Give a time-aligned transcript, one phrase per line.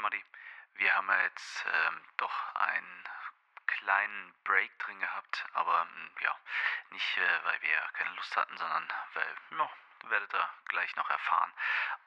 [0.00, 0.24] Matti,
[0.74, 3.08] wir haben ja jetzt ähm, doch einen
[3.66, 6.34] kleinen Break drin gehabt, aber ähm, ja,
[6.90, 9.70] nicht äh, weil wir keine Lust hatten, sondern weil, ja,
[10.04, 11.52] werdet ihr gleich noch erfahren.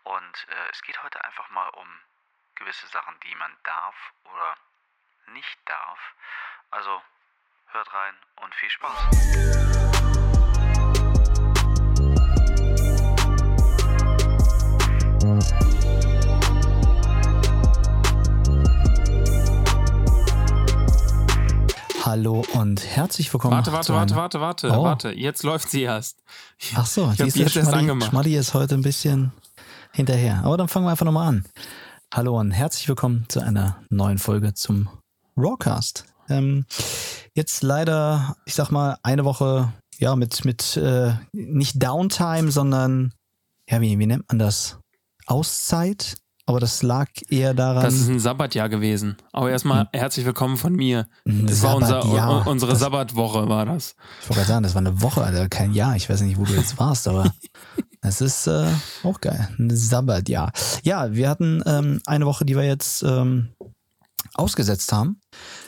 [0.03, 1.99] Und äh, es geht heute einfach mal um
[2.55, 4.57] gewisse Sachen, die man darf oder
[5.27, 5.99] nicht darf.
[6.71, 7.03] Also
[7.67, 9.92] hört rein und viel Spaß.
[22.13, 23.55] Hallo und herzlich willkommen.
[23.55, 24.83] Warte, warte, zu warte, warte, warte, Oh.
[24.83, 25.13] warte.
[25.13, 26.19] Jetzt läuft sie erst.
[26.75, 28.11] Ach so, ich die du, jetzt erst Schmaddi, angemacht.
[28.11, 29.31] Schmaddi ist heute ein bisschen
[29.93, 30.43] hinterher.
[30.43, 31.45] Aber dann fangen wir einfach nochmal an.
[32.13, 34.89] Hallo und herzlich willkommen zu einer neuen Folge zum
[35.35, 36.05] Rawcast.
[36.29, 36.67] Ähm,
[37.33, 43.11] jetzt leider, ich sag mal, eine Woche, ja, mit, mit äh, nicht Downtime, sondern,
[43.67, 44.77] ja, wie, wie nennt man das?
[45.25, 46.17] Auszeit?
[46.45, 47.83] Aber das lag eher daran.
[47.83, 49.15] Das ist ein Sabbatjahr gewesen.
[49.31, 51.07] Aber erstmal herzlich willkommen von mir.
[51.23, 53.95] Das war unser, unsere Das- Sabbatwoche, war das.
[54.21, 55.95] Ich wollte gerade sagen, das war eine Woche, Alter, kein Jahr.
[55.95, 57.33] Ich weiß nicht, wo du jetzt warst, aber
[58.01, 58.67] das ist äh,
[59.03, 59.47] auch geil.
[59.57, 60.51] Ein Sabbatjahr.
[60.83, 63.53] Ja, wir hatten ähm, eine Woche, die wir jetzt ähm,
[64.33, 65.21] ausgesetzt haben.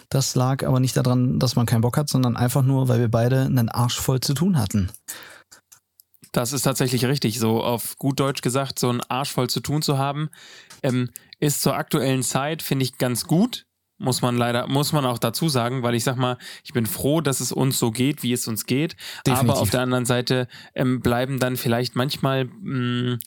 [0.10, 3.10] Das lag aber nicht daran, dass man keinen Bock hat, sondern einfach nur, weil wir
[3.10, 4.92] beide einen Arsch voll zu tun hatten.
[6.32, 7.40] Das ist tatsächlich richtig.
[7.40, 10.30] So auf gut Deutsch gesagt, so einen Arsch voll zu tun zu haben,
[10.84, 11.10] ähm,
[11.40, 13.66] ist zur aktuellen Zeit, finde ich, ganz gut.
[13.98, 17.22] Muss man leider, muss man auch dazu sagen, weil ich sag mal, ich bin froh,
[17.22, 18.98] dass es uns so geht, wie es uns geht.
[19.26, 19.50] Definitiv.
[19.52, 23.20] Aber auf der anderen Seite ähm, bleiben dann vielleicht manchmal mh,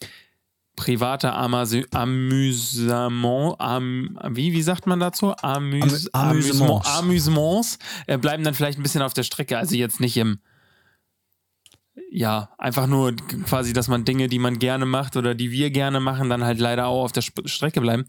[0.75, 5.33] private Amase- Amüsement, am, wie, wie sagt man dazu?
[5.37, 6.87] Amüs Amü- Amüsements.
[6.87, 9.57] Amüsements, Amüsements äh, bleiben dann vielleicht ein bisschen auf der Strecke.
[9.57, 10.39] Also jetzt nicht im,
[12.11, 15.99] ja, einfach nur quasi, dass man Dinge, die man gerne macht oder die wir gerne
[15.99, 18.05] machen, dann halt leider auch auf der Sp Strecke bleiben.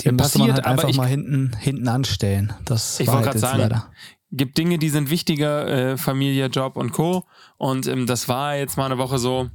[0.00, 2.52] Die man passiert, halt aber einfach ich- mal hinten, hinten anstellen.
[2.64, 3.90] Das Ich wollte halt gerade sagen, leider.
[4.30, 7.24] gibt Dinge, die sind wichtiger, äh, Familie, Job und Co.
[7.58, 9.50] Und ähm, das war jetzt mal eine Woche so,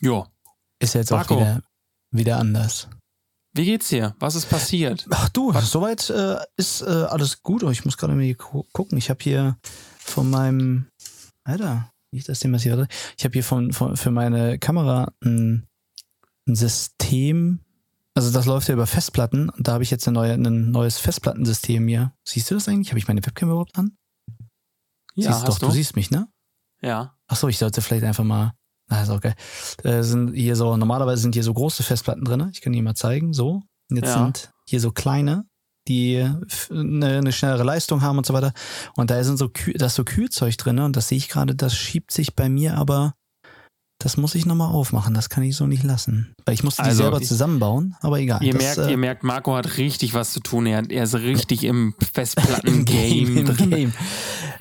[0.00, 0.26] jo,
[0.78, 1.36] Ist jetzt auch Marco.
[1.36, 1.62] wieder,
[2.10, 2.88] wieder anders.
[3.54, 4.14] wie geht's dir?
[4.18, 5.06] Was ist passiert?
[5.10, 7.62] Ach du, soweit äh, ist äh, alles gut.
[7.64, 8.98] Oh, ich muss gerade mal gu gucken.
[8.98, 9.56] Ich habe hier
[9.98, 10.86] von meinem,
[11.44, 12.76] Alter, ist das Thema hier?
[12.76, 12.92] Warte.
[13.18, 15.66] Ich habe hier von, von, für meine Kamera ein,
[16.46, 17.60] ein System.
[18.14, 19.48] Also das läuft ja über Festplatten.
[19.48, 22.12] Und da habe ich jetzt eine neue, ein neues Festplattensystem hier.
[22.24, 22.88] Siehst du das eigentlich?
[22.90, 23.96] Habe ich meine Webcam überhaupt an?
[25.14, 25.66] Ja, siehst hast doch, du?
[25.66, 26.28] du siehst mich, ne?
[26.82, 27.14] ja.
[27.26, 28.54] Ach so, ich sollte vielleicht einfach mal.
[28.88, 29.36] Na, ist auch geil.
[29.84, 32.50] Äh, sind hier so, normalerweise sind hier so große Festplatten drin.
[32.52, 33.32] Ich kann die mal zeigen.
[33.32, 33.62] So.
[33.88, 34.14] Und jetzt Ja.
[34.24, 35.44] sind hier so kleine,
[35.88, 36.26] die
[36.70, 38.52] eine, eine schnellere Leistung haben und so weiter.
[38.96, 40.78] Und da sind so, Kühl, da ist so Kühlzeug drin.
[40.78, 43.14] Und das sehe ich gerade, das schiebt sich bei mir aber.
[44.02, 45.12] Das muss ich nochmal aufmachen.
[45.12, 46.34] Das kann ich so nicht lassen.
[46.46, 47.96] Weil ich musste die Also, selber zusammenbauen.
[48.00, 48.42] Aber egal.
[48.42, 50.64] Ihr das, merkt, äh, ihr merkt, Marco hat richtig was zu tun.
[50.64, 53.70] Er, er ist richtig im Festplatten-Game Im drin.
[53.70, 53.92] Game.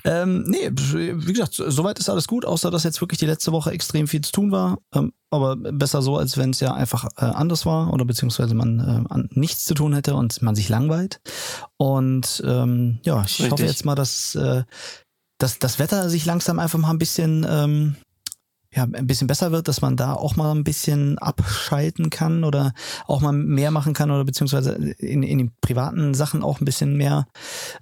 [0.04, 3.72] Ähm, nee, wie gesagt, soweit ist alles gut, außer dass jetzt wirklich die letzte Woche
[3.72, 4.80] extrem viel zu tun war.
[4.94, 8.80] Ähm, aber besser so, als wenn es ja einfach äh, anders war oder beziehungsweise man
[8.80, 11.22] äh, an, nichts zu tun hätte und man sich langweilt.
[11.78, 13.70] Und ähm, ja, ich hoffe Richtig.
[13.70, 14.64] jetzt mal, dass, äh,
[15.38, 17.96] dass das Wetter sich langsam einfach mal ein bisschen ähm,
[18.72, 22.74] ja, ein bisschen besser wird, dass man da auch mal ein bisschen abschalten kann oder
[23.08, 26.96] auch mal mehr machen kann oder beziehungsweise in, in den privaten Sachen auch ein bisschen
[26.96, 27.26] mehr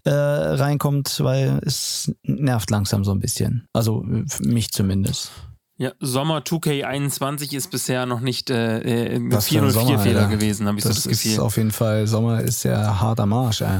[0.05, 3.67] äh, reinkommt, weil es nervt langsam so ein bisschen.
[3.73, 4.01] Also
[4.39, 5.31] mich zumindest.
[5.79, 8.79] Ja, Sommer 2K21 ist bisher noch nicht äh,
[9.15, 10.29] äh, Was für ein Sommer, 404-Fehler Alter.
[10.37, 11.39] gewesen, habe ich so das ist Gefühl.
[11.41, 13.77] auf jeden Fall, Sommer ist ja hart am Arsch, ey.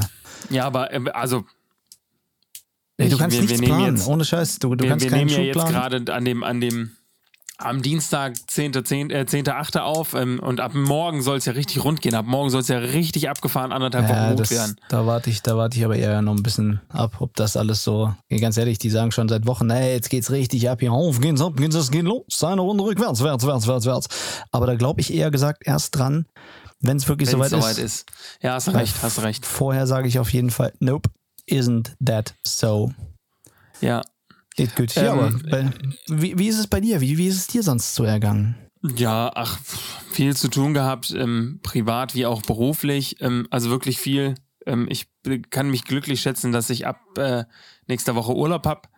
[0.50, 1.44] Ja, aber äh, also
[2.98, 4.58] Ey, du kannst wir- wir nichts nehmen planen, jetzt- ohne Scheiß.
[4.58, 6.90] Du, du wir, kannst wir keinen nehmen ja jetzt gerade an dem, an dem
[7.58, 8.84] am Dienstag 10.8.
[8.84, 9.80] 10, äh, 10.8.
[9.80, 12.14] auf ähm, und ab morgen soll es ja richtig rund gehen.
[12.14, 14.76] Ab morgen soll es ja richtig abgefahren anderthalb Wochen gut das, werden.
[14.88, 17.82] da warte ich, da warte ich aber eher noch ein bisschen ab, ob das alles
[17.82, 18.14] so.
[18.40, 21.40] Ganz ehrlich, die sagen schon seit Wochen, hey, jetzt geht's richtig ab hier auf, geht's
[21.40, 24.08] ab, geht's, es geht los, eine Runde rückwärts, wärts, wärts, wärts, wärts.
[24.52, 26.26] Aber da glaube ich eher gesagt erst dran,
[26.80, 28.02] wenn es wirklich Wenn es soweit soweit ist.
[28.02, 28.10] ist.
[28.40, 29.44] Ja, hast recht, hast recht.
[29.44, 31.10] Vorher sage ich auf jeden Fall, nope,
[31.50, 32.92] isn't that so.
[33.80, 34.02] Ja.
[34.58, 34.92] Geht gut.
[34.96, 35.70] ja, Ähm, aber bei,
[36.08, 37.00] wie, wie ist es bei dir?
[37.00, 38.56] Wie, wie ist es dir sonst so ergangen?
[38.96, 39.56] Ja, ach,
[40.10, 43.20] viel zu tun gehabt, ähm, privat wie auch beruflich.
[43.20, 44.34] Ähm, also wirklich viel.
[44.66, 45.06] Ähm, ich
[45.50, 47.44] kann mich glücklich schätzen, dass ich ab äh,
[47.86, 48.88] nächster Woche Urlaub hab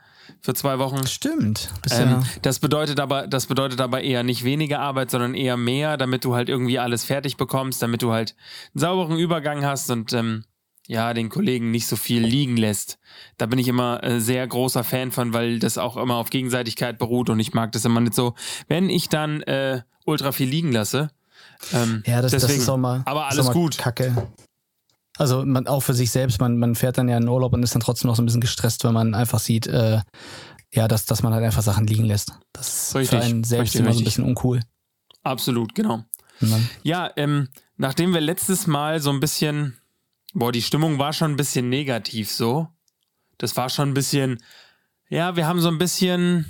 [0.41, 1.07] für zwei Wochen.
[1.07, 1.71] Stimmt.
[1.91, 5.99] Ähm, ja, das bedeutet aber, das bedeutet aber eher nicht weniger Arbeit, sondern eher mehr,
[5.99, 8.35] damit du halt irgendwie alles fertig bekommst, damit du halt
[8.75, 10.45] einen sauberen Übergang hast und ähm,
[10.91, 12.99] ja, den Kollegen nicht so viel liegen lässt.
[13.39, 16.99] Da bin ich immer äh, sehr großer Fan von, weil das auch immer auf Gegenseitigkeit
[16.99, 18.35] beruht und ich mag das immer nicht so,
[18.67, 21.13] wenn ich dann äh, ultra viel liegen lasse.
[21.73, 23.79] Ähm, ja das, deswegen, das ist auch mal, aber ist alles auch mal gut.
[23.79, 24.29] Kacke.
[25.17, 27.75] Also man, auch für sich selbst, man, man fährt dann ja in Urlaub und ist
[27.75, 30.01] dann trotzdem noch so ein bisschen gestresst, wenn man einfach sieht, äh,
[30.73, 32.33] ja, dass, dass man halt einfach Sachen liegen lässt.
[32.53, 34.61] Das ist Richtig, für einen selbst richtig, immer so ein bisschen uncool.
[35.23, 36.05] Absolut, genau.
[36.83, 39.77] Ja, ähm, nachdem wir letztes Mal so ein bisschen,
[40.35, 42.69] boah, die Stimmung war schon ein bisschen negativ so.
[43.39, 44.43] Das war schon ein bisschen,
[45.09, 46.45] ja, wir haben so ein bisschen,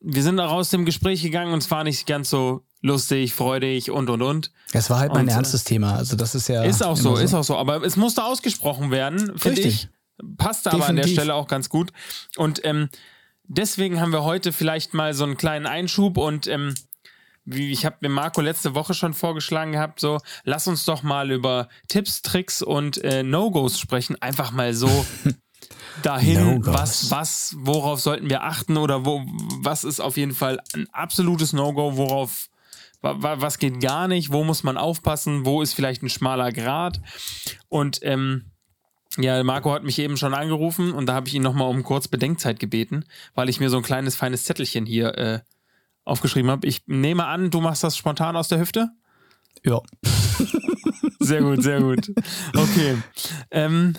[0.00, 3.90] wir sind auch aus dem Gespräch gegangen und es war nicht ganz so lustig, freudig
[3.90, 4.52] und und und.
[4.72, 5.96] Es war halt mal ein Und, äh, ernstes Thema.
[5.96, 6.62] Also das ist ja.
[6.62, 7.56] Ist auch so, immer ist auch so.
[7.56, 9.88] Aber es musste ausgesprochen werden, finde ich.
[10.36, 11.08] Passt aber an der.
[11.08, 11.90] Stelle auch ganz gut.
[12.36, 12.88] Und ähm,
[13.44, 16.74] deswegen haben wir heute vielleicht mal so einen kleinen Einschub und ähm,
[17.44, 21.30] wie ich habe mir Marco letzte Woche schon vorgeschlagen gehabt, so lass uns doch mal
[21.30, 24.16] über Tipps, Tricks und äh, No-Gos sprechen.
[24.22, 24.88] Einfach mal so
[26.02, 26.74] dahin, No-Gos.
[26.74, 29.22] was, was, worauf sollten wir achten oder wo,
[29.60, 32.48] was ist auf jeden Fall ein absolutes No-Go, worauf
[33.02, 36.52] wa- wa- was geht gar nicht, wo muss man aufpassen, wo ist vielleicht ein schmaler
[36.52, 37.00] Grat.
[37.68, 38.50] Und ähm,
[39.16, 42.08] ja, Marco hat mich eben schon angerufen und da habe ich ihn nochmal um kurz
[42.08, 43.04] Bedenkzeit gebeten,
[43.34, 45.40] weil ich mir so ein kleines feines Zettelchen hier äh,
[46.04, 46.66] aufgeschrieben habe.
[46.66, 48.90] Ich nehme an, du machst das spontan aus der Hüfte?
[49.64, 49.80] Ja.
[51.20, 52.12] Sehr gut, sehr gut.
[52.54, 52.98] Okay.
[53.50, 53.94] Ähm,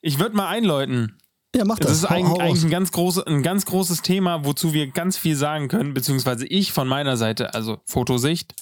[0.00, 1.16] ich würde mal einläuten.
[1.54, 1.88] Ja, mach das.
[1.88, 5.36] Das ist eigentlich, eigentlich ein, ganz große, ein ganz großes Thema, wozu wir ganz viel
[5.36, 8.54] sagen können, beziehungsweise ich von meiner Seite, also Fotosicht.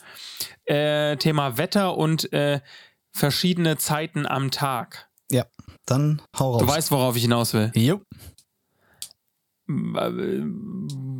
[0.67, 2.61] Äh, Thema Wetter und äh,
[3.11, 5.09] verschiedene Zeiten am Tag.
[5.31, 5.47] Ja,
[5.87, 6.61] dann hau raus.
[6.61, 7.73] Du weißt, worauf ich hinaus will.
[7.75, 8.01] Jo.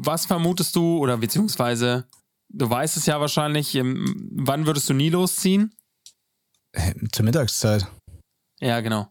[0.07, 2.07] Was vermutest du, oder beziehungsweise,
[2.49, 5.75] du weißt es ja wahrscheinlich, ähm, wann würdest du nie losziehen?
[6.73, 7.87] Äh, Zur Mittagszeit.
[8.61, 9.09] Ja, genau.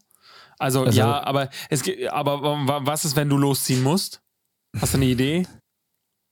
[0.58, 4.20] Also, Also- ja, aber es aber wa- was ist, wenn du losziehen musst?
[4.78, 5.46] Hast du eine Idee?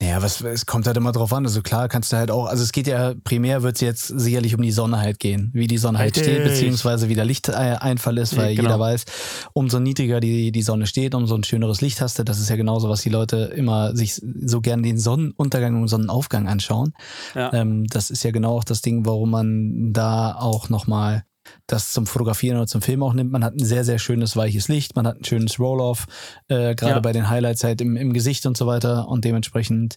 [0.02, 1.46] Ja, was, es kommt halt immer drauf an.
[1.46, 4.54] Also klar kannst du halt auch, also es geht ja, primär wird es jetzt sicherlich
[4.54, 6.34] um die Sonne halt gehen, wie die Sonne halt Richtig.
[6.34, 8.70] steht, beziehungsweise wie der Lichteinfall ist, weil genau.
[8.70, 9.04] jeder weiß,
[9.52, 12.24] umso niedriger die, die Sonne steht, umso ein schöneres Licht hast du.
[12.24, 16.48] Das ist ja genauso, was die Leute immer sich so gern den Sonnenuntergang und Sonnenaufgang
[16.48, 16.94] anschauen.
[17.36, 17.52] Ja.
[17.52, 21.24] Ähm, das ist ja genau auch das Ding, warum man da auch nochmal
[21.66, 23.32] das zum Fotografieren oder zum Film auch nimmt.
[23.32, 26.06] Man hat ein sehr, sehr schönes weiches Licht, man hat ein schönes Roll-Off,
[26.48, 27.00] äh, gerade Ja.
[27.00, 29.96] bei den Highlights halt im, im Gesicht und so weiter und dementsprechend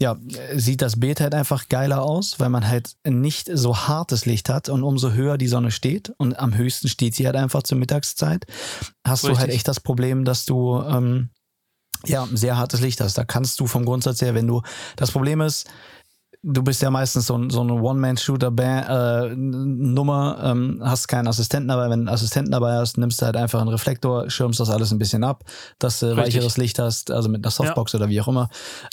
[0.00, 0.16] ja,
[0.56, 4.68] sieht das Bild halt einfach geiler aus, weil man halt nicht so hartes Licht hat
[4.68, 8.44] und umso höher die Sonne steht und am höchsten steht sie halt einfach zur Mittagszeit,
[9.06, 9.54] hast du halt Richtig.
[9.56, 11.30] echt das Problem, dass du ähm,
[12.04, 13.16] ja sehr hartes Licht hast.
[13.16, 14.62] Da kannst du vom Grundsatz her, wenn du
[14.96, 15.70] das Problem ist,
[16.44, 21.84] du bist ja meistens so, ein- so eine One-Man-Shooter-Nummer, ähm, hast keinen Assistenten dabei.
[21.84, 24.92] Wenn du einen Assistenten dabei hast, nimmst du halt einfach einen Reflektor, schirmst das alles
[24.92, 25.44] ein bisschen ab,
[25.78, 26.36] dass du Richtig.
[26.36, 28.48] weicheres Licht hast, also mit einer Softbox oder wie auch immer.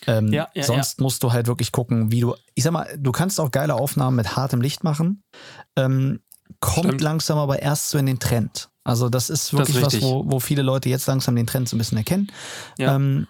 [0.07, 3.11] Ähm, Ja, ja, sonst musst du halt wirklich gucken, wie du, ich sag mal, du
[3.11, 5.23] kannst auch geile Aufnahmen mit hartem Licht machen.
[5.75, 6.19] Ähm,
[6.59, 7.01] kommt Stimmt.
[7.01, 8.69] langsam aber erst so in den Trend.
[8.83, 11.69] Also das ist Das ist wirklich was, wo, wo viele Leute jetzt langsam den Trend
[11.69, 12.27] so ein bisschen erkennen.
[12.77, 12.95] Ja.
[12.95, 13.27] Ähm,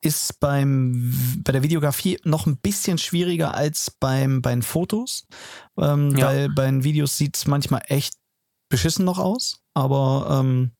[0.00, 1.12] ist beim,
[1.44, 5.26] bei der Videografie noch ein bisschen schwieriger als beim, bei den Fotos.
[5.78, 6.26] Ähm, Ja.
[6.26, 8.14] Weil bei den Videos sieht es manchmal echt
[8.70, 9.60] beschissen noch aus.
[9.74, 10.72] Aber ähm,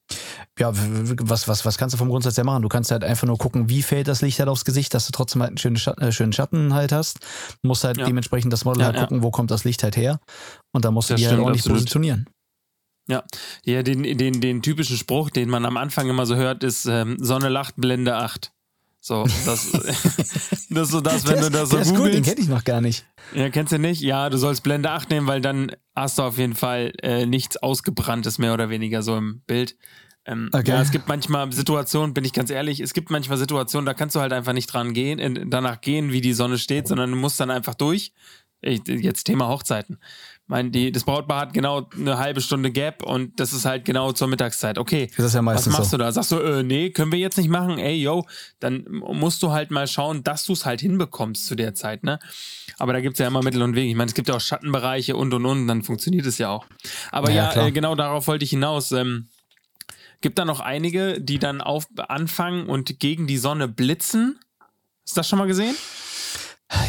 [0.59, 2.63] ja, was, was, was kannst du vom Grundsatz her machen?
[2.63, 5.13] Du kannst halt einfach nur gucken, wie fällt das Licht halt aufs Gesicht, dass du
[5.13, 7.21] trotzdem halt einen schönen Schatten, äh, schönen Schatten halt hast.
[7.63, 8.07] Du musst halt Ja.
[8.07, 9.03] dementsprechend das Model Ja, halt ja.
[9.03, 10.21] gucken, wo kommt das Licht halt her.
[10.73, 11.79] Und da musst du Das die halt stimmt, ordentlich absolut.
[11.79, 12.29] positionieren.
[13.11, 17.17] Ja, den, den, den typischen Spruch, den man am Anfang immer so hört, ist ähm,
[17.21, 18.53] Sonne lacht, Blende 8.
[19.01, 22.05] So, das, das ist so das, wenn der du das ist, so ist gut, den
[22.07, 22.25] googelst.
[22.31, 23.07] kenne ich noch gar nicht.
[23.35, 24.01] Ja, kennst du nicht?
[24.03, 27.57] Ja, du sollst Blende 8 nehmen, weil dann hast du auf jeden Fall äh, nichts
[27.57, 29.77] Ausgebranntes mehr oder weniger so im Bild.
[30.27, 30.71] Ähm, Okay.
[30.73, 34.17] Ja, es gibt manchmal Situationen, bin ich ganz ehrlich, es gibt manchmal Situationen, da kannst
[34.17, 37.17] du halt einfach nicht dran gehen, äh, danach gehen, wie die Sonne steht, sondern du
[37.17, 38.13] musst dann einfach durch.
[38.61, 39.99] Ich, jetzt Thema Hochzeiten.
[40.49, 44.13] Mein, die, das Brautpaar hat genau eine halbe Stunde Gap und das ist halt genau
[44.13, 44.79] zur Mittagszeit.
[44.79, 45.99] Okay, ja was machst so.
[45.99, 46.11] du da?
[46.11, 47.79] Sagst du, äh, nee, können wir jetzt nicht machen?
[47.79, 48.25] Ey, yo,
[48.59, 52.19] dann musst du halt mal schauen, dass du es halt hinbekommst zu der Zeit, ne?
[52.79, 53.91] Aber da gibt's ja immer Mittel und Wege.
[53.91, 56.67] Ich meine, es gibt ja auch Schattenbereiche und und und, dann funktioniert es ja auch.
[57.13, 58.91] Aber Ja, ja, äh, genau darauf wollte ich hinaus.
[58.93, 59.29] Ähm,
[60.23, 64.41] gibt da noch einige, die dann auf, anfangen und gegen die Sonne blitzen?
[65.05, 65.77] Hast du das schon mal gesehen?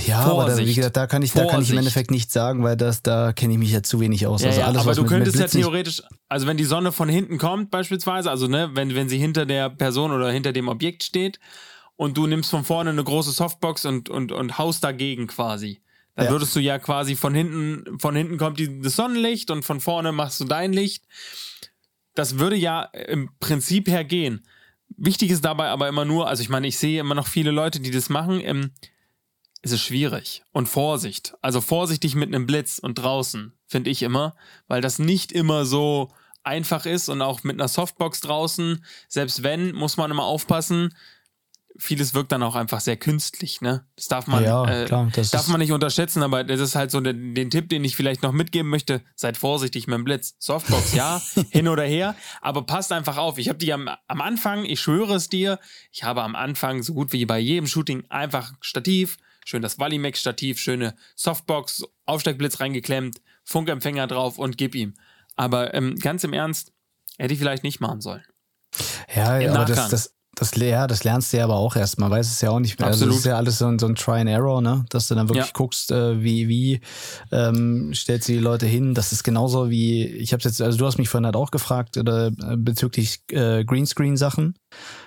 [0.05, 0.75] Ja, aber da, wie Vorsicht.
[0.75, 1.77] gesagt, da kann ich, da kann ich im Vorsicht.
[1.77, 4.41] Endeffekt nichts sagen, weil das, da kenne ich mich ja zu wenig aus.
[4.41, 6.91] Ja, also alles, aber was du mit, könntest mit ja theoretisch, also wenn die Sonne
[6.91, 10.67] von hinten kommt beispielsweise, also ne, wenn, wenn sie hinter der Person oder hinter dem
[10.67, 11.39] Objekt steht
[11.95, 15.79] und du nimmst von vorne eine große Softbox und, und, und haust dagegen quasi,
[16.15, 16.31] dann Ja.
[16.31, 20.11] würdest du ja quasi von hinten, von hinten kommt die, das Sonnenlicht und von vorne
[20.11, 21.05] machst du dein Licht.
[22.15, 24.45] Das würde ja im Prinzip her gehen.
[24.97, 27.79] Wichtig ist dabei aber immer nur, also ich meine, ich sehe immer noch viele Leute,
[27.79, 28.41] die das machen,
[29.61, 30.43] ähm, es ist schwierig.
[30.51, 31.35] Und Vorsicht.
[31.41, 34.35] Also vorsichtig mit einem Blitz und draußen, finde ich immer,
[34.67, 36.11] weil das nicht immer so
[36.43, 40.95] einfach ist und auch mit einer Softbox draußen, selbst wenn, muss man immer aufpassen.
[41.77, 43.85] Vieles wirkt dann auch einfach sehr künstlich, ne?
[43.95, 46.75] Das darf man, Ja, äh, klar, das darf ist- man nicht unterschätzen, aber das ist
[46.75, 49.01] halt so der, den Tipp, den ich vielleicht noch mitgeben möchte.
[49.15, 50.35] Seid vorsichtig mit dem Blitz.
[50.39, 53.37] Softbox, ja, hin oder her, aber passt einfach auf.
[53.37, 55.57] Ich habe die am, am Anfang, ich schwöre es dir,
[55.91, 59.17] ich habe am Anfang so gut wie bei jedem Shooting einfach Stativ,
[59.49, 64.93] schön das Valimax-Stativ, schöne Softbox, Aufsteckblitz reingeklemmt, Funkempfänger drauf und gib ihm.
[65.35, 66.71] Aber ähm, ganz im Ernst,
[67.17, 68.23] hätte ich vielleicht nicht machen sollen.
[69.13, 69.75] Ja, Im aber Nachgang.
[69.75, 70.15] das, das,
[70.55, 71.99] ja, das lernst du ja aber auch erst.
[71.99, 72.87] Man weiß es ja auch nicht mehr.
[72.87, 73.13] Also Absolut.
[73.13, 74.85] das ist ja alles so ein, so ein Try and Error, ne?
[74.89, 75.51] Dass du dann wirklich Ja.
[75.53, 76.81] guckst, äh, wie, wie
[77.31, 78.93] ähm, stellst du die Leute hin.
[78.93, 81.97] Das ist genauso wie, ich habe jetzt, also du hast mich vorhin halt auch gefragt,
[81.97, 84.55] oder äh, bezüglich äh, Greenscreen-Sachen.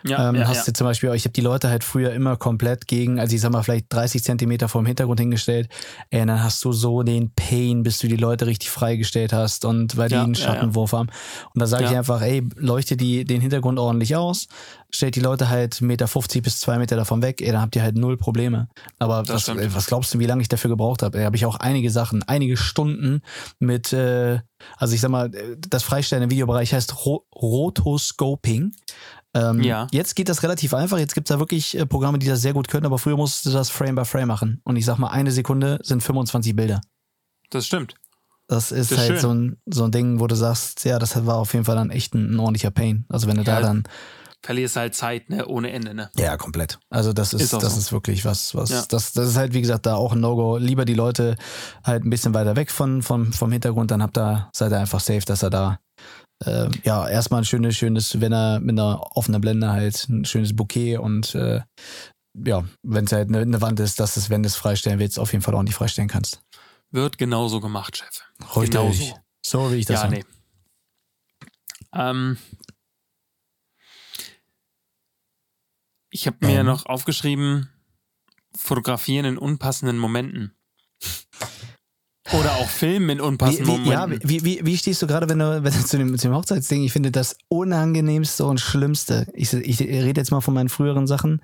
[0.06, 0.64] Ja, ähm, ja, hast ja.
[0.64, 3.52] du zum Beispiel, ich habe die Leute halt früher immer komplett gegen, also ich sag
[3.52, 5.68] mal, vielleicht 30 Zentimeter vor dem Hintergrund hingestellt.
[6.10, 9.64] Ey, und dann hast du so den Pain, bis du die Leute richtig freigestellt hast
[9.64, 10.34] und weil die einen.
[10.34, 11.08] Schattenwurf haben.
[11.54, 14.48] Und da sage ich einfach, ey, leuchte die, den Hintergrund ordentlich aus,
[14.94, 16.06] stellt die Leute halt 1,50 Meter
[16.42, 18.68] bis 2 Meter davon weg, ey, dann habt ihr halt null Probleme.
[18.98, 21.18] Aber was, ey, was glaubst du, wie lange ich dafür gebraucht habe?
[21.18, 23.22] Da habe ich auch einige Sachen, einige Stunden
[23.58, 24.40] mit, äh,
[24.76, 25.30] also ich sag mal,
[25.68, 27.26] das Freistellen im Videobereich heißt Ro
[27.86, 28.72] Rotoscoping.
[29.34, 29.86] Ähm, Ja.
[29.92, 30.98] Jetzt geht das relativ einfach.
[30.98, 33.50] Jetzt gibt's da wirklich äh, Programme, die das sehr gut können, aber früher musstest du
[33.50, 34.60] das Frame by Frame machen.
[34.64, 36.80] Und ich sag mal, eine Sekunde sind 25 Bilder.
[37.50, 37.94] Das stimmt.
[38.48, 39.20] Das ist Das ist halt schön.
[39.20, 41.90] so ein, so ein Ding, wo du sagst, ja, das war auf jeden Fall dann
[41.90, 43.06] echt ein, ein ordentlicher Pain.
[43.08, 43.60] Also wenn du Ja.
[43.60, 43.84] da dann.
[44.44, 46.10] Verlierst halt Zeit, ne, ohne Ende, ne?
[46.16, 46.78] Ja, komplett.
[46.90, 47.78] Also das ist, Ist das so.
[47.78, 48.84] ist wirklich was, was, Ja.
[48.88, 50.56] das, das ist halt, wie gesagt, da auch ein No-Go.
[50.56, 51.36] Lieber die Leute
[51.84, 54.98] halt ein bisschen weiter weg von, vom, vom Hintergrund, dann habt ihr, seid ihr einfach
[55.00, 55.78] safe, dass er da
[56.44, 60.56] äh, ja, erstmal ein schönes, schönes, wenn er mit einer offenen Blende halt ein schönes
[60.56, 61.60] Bouquet und äh,
[62.34, 65.20] ja, wenn es halt eine, eine Wand ist, dass es, wenn du es freistellen willst,
[65.20, 66.42] auf jeden Fall auch nicht freistellen kannst.
[66.90, 68.22] Wird genauso gemacht, Chef.
[68.56, 68.70] Richtig.
[68.70, 69.18] Genauso.
[69.46, 70.24] So wie ich das Ja, nee.
[71.94, 72.38] Ähm,
[76.12, 76.66] ich habe mir Ähm.
[76.66, 77.68] noch aufgeschrieben,
[78.54, 80.54] fotografieren in unpassenden Momenten.
[82.32, 84.30] Oder auch filmen in unpassenden Wie, wie, ja, Momenten.
[84.30, 86.84] wie, wie, wie stehst du gerade, wenn du, wenn du zu, dem, zu dem Hochzeitsding,
[86.84, 91.42] ich finde das unangenehmste und schlimmste, ich, ich rede jetzt mal von meinen früheren Sachen,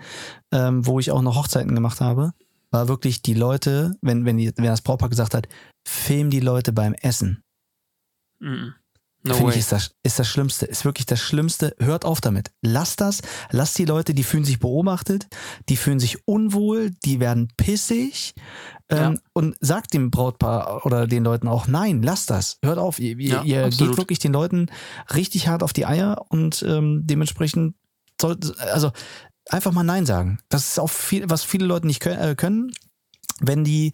[0.52, 2.32] ähm, wo ich auch noch Hochzeiten gemacht habe,
[2.70, 5.48] war wirklich die Leute, wenn, wenn, die, wenn das Brautpaar gesagt hat,
[5.86, 7.42] film die Leute beim Essen.
[8.40, 8.68] Mm.
[9.24, 11.74] No Finde ich, ist das, ist das Schlimmste, ist wirklich das Schlimmste.
[11.80, 12.52] Hört auf damit.
[12.62, 13.20] Lasst das,
[13.50, 15.26] lasst die Leute, die fühlen sich beobachtet,
[15.68, 18.34] die fühlen sich unwohl, die werden pissig.
[18.88, 19.14] Ähm, Ja.
[19.32, 22.58] Und sagt dem Brautpaar oder den Leuten auch, nein, lasst das.
[22.64, 22.98] Hört auf.
[23.00, 23.90] Ihr, ihr, Ja, ihr absolut.
[23.90, 24.70] geht wirklich den Leuten
[25.14, 27.74] richtig hart auf die Eier und ähm, dementsprechend
[28.20, 28.92] sollte, also
[29.50, 30.38] einfach mal Nein sagen.
[30.48, 32.72] Das ist auch viel, was viele Leute nicht können, äh, können
[33.40, 33.92] wenn die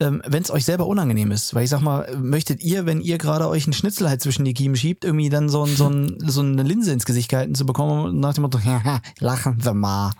[0.00, 1.54] ähm, wenn es euch selber unangenehm ist.
[1.54, 4.54] Weil ich sag mal, möchtet ihr, wenn ihr gerade euch einen Schnitzel halt zwischen die
[4.54, 7.64] Kiemen schiebt, irgendwie dann so, ein, so, ein, so eine Linse ins Gesicht gehalten zu
[7.66, 8.58] bekommen, nach dem Motto,
[9.20, 10.12] lachen wir mal.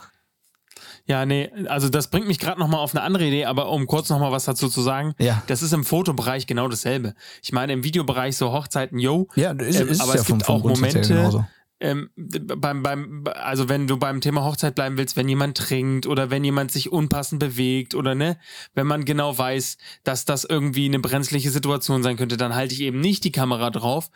[1.09, 4.09] Ja, nee, also das bringt mich gerade nochmal auf eine andere Idee, aber um kurz
[4.11, 5.40] nochmal was dazu zu sagen, Ja.
[5.47, 7.14] das ist im Fotobereich genau dasselbe.
[7.42, 10.38] Ich meine, im Videobereich so Hochzeiten, yo, Ja, ist, Ähm, ist aber ja es vom,
[10.38, 11.49] gibt vom auch Grundsatz her Momente.
[11.78, 16.30] Ähm, beim, beim, also wenn du beim Thema Hochzeit bleiben willst, wenn jemand trinkt oder
[16.30, 18.38] wenn jemand sich unpassend bewegt oder ne,
[18.75, 22.80] wenn man genau weiß, dass das irgendwie eine brenzliche Situation sein könnte, dann halte ich
[22.80, 24.11] eben nicht die Kamera drauf,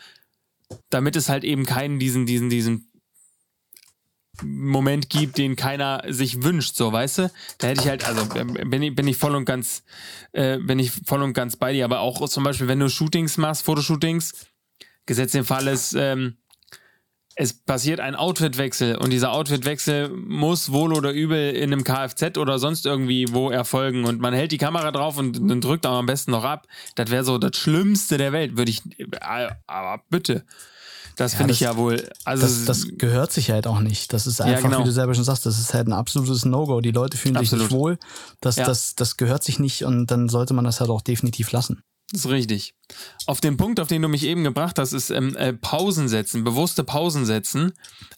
[0.88, 2.90] damit es halt eben keinen diesen, diesen, diesen
[4.42, 7.30] Moment gibt, den keiner sich wünscht, so, weißt du?
[7.58, 9.82] Da hätte ich halt, also ähm, bin ich, bin ich voll und ganz,
[10.32, 13.36] äh, bin ich voll und ganz bei dir, aber auch zum Beispiel, wenn du Shootings
[13.36, 14.46] machst, Fotoshootings,
[15.04, 16.36] gesetzt den Fall ist, ähm,
[17.40, 22.58] es passiert ein Outfitwechsel und dieser Outfitwechsel muss wohl oder übel in einem Kfz oder
[22.58, 26.04] sonst irgendwie wo erfolgen und man hält die Kamera drauf und dann drückt auch am
[26.04, 26.66] besten noch ab.
[26.96, 30.44] Das wäre so das Schlimmste der Welt, würde ich, äh, aber bitte.
[31.16, 34.12] Das Ja, finde ich ja wohl, also Das, das gehört sich halt auch nicht.
[34.12, 34.80] Das ist einfach, genau.
[34.80, 36.82] wie du selber schon sagst, das ist halt ein absolutes No-Go.
[36.82, 37.64] Die Leute fühlen sich Absolut.
[37.64, 37.98] nicht wohl.
[38.42, 38.66] Das, Ja.
[38.66, 41.82] das, das gehört sich nicht und dann sollte man das halt auch definitiv lassen.
[42.12, 42.74] Das ist richtig.
[43.26, 46.42] Auf den Punkt, auf den du mich eben gebracht hast, ist ähm, äh, Pausen setzen,
[46.42, 47.72] bewusste Pausen setzen.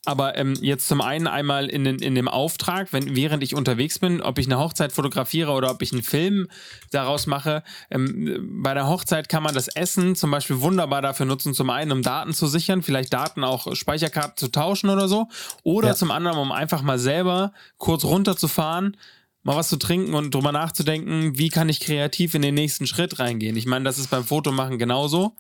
[0.07, 3.99] Aber ähm, jetzt zum einen einmal in, den, in dem Auftrag, wenn, während ich unterwegs
[3.99, 6.49] bin, ob ich eine Hochzeit fotografiere oder ob ich einen Film
[6.91, 7.63] daraus mache.
[7.91, 11.93] Ähm, bei der Hochzeit kann man das Essen zum Beispiel wunderbar dafür nutzen, zum einen,
[11.93, 15.29] um Daten zu sichern, vielleicht Daten auch Speicherkarten zu tauschen oder so.
[15.65, 15.95] Oder Ja.
[15.95, 18.97] zum anderen, um einfach mal selber kurz runterzufahren,
[19.43, 23.19] mal was zu trinken und drüber nachzudenken, wie kann ich kreativ in den nächsten Schritt
[23.19, 23.57] reingehen.
[23.57, 25.37] Ich meine, das ist beim Fotomachen genauso.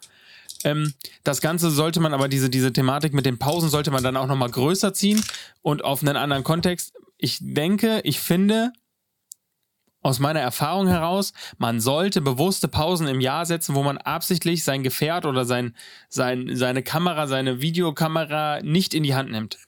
[0.64, 0.94] Ähm,
[1.25, 4.26] das Ganze sollte man aber, diese, diese Thematik mit den Pausen sollte man dann auch
[4.26, 5.23] nochmal größer ziehen
[5.62, 6.94] und auf einen anderen Kontext.
[7.18, 8.73] Ich denke, ich finde,
[10.02, 14.82] aus meiner Erfahrung heraus, man sollte bewusste Pausen im Jahr setzen, wo man absichtlich sein
[14.82, 15.76] Gefährt oder sein,
[16.09, 19.59] sein, seine Kamera, seine Videokamera nicht in die Hand nimmt.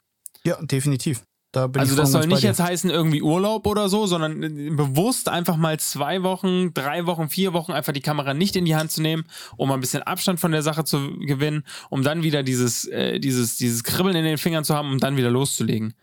[0.44, 1.22] Ja, definitiv.
[1.54, 5.56] Da also das soll nicht jetzt heißen irgendwie Urlaub oder so, sondern äh, bewusst einfach
[5.56, 9.02] mal zwei Wochen, drei Wochen, vier Wochen einfach die Kamera nicht in die Hand zu
[9.02, 9.24] nehmen,
[9.56, 13.56] um ein bisschen Abstand von der Sache zu gewinnen, um dann wieder dieses, äh, dieses,
[13.56, 15.94] dieses Kribbeln in den Fingern zu haben, um dann wieder loszulegen.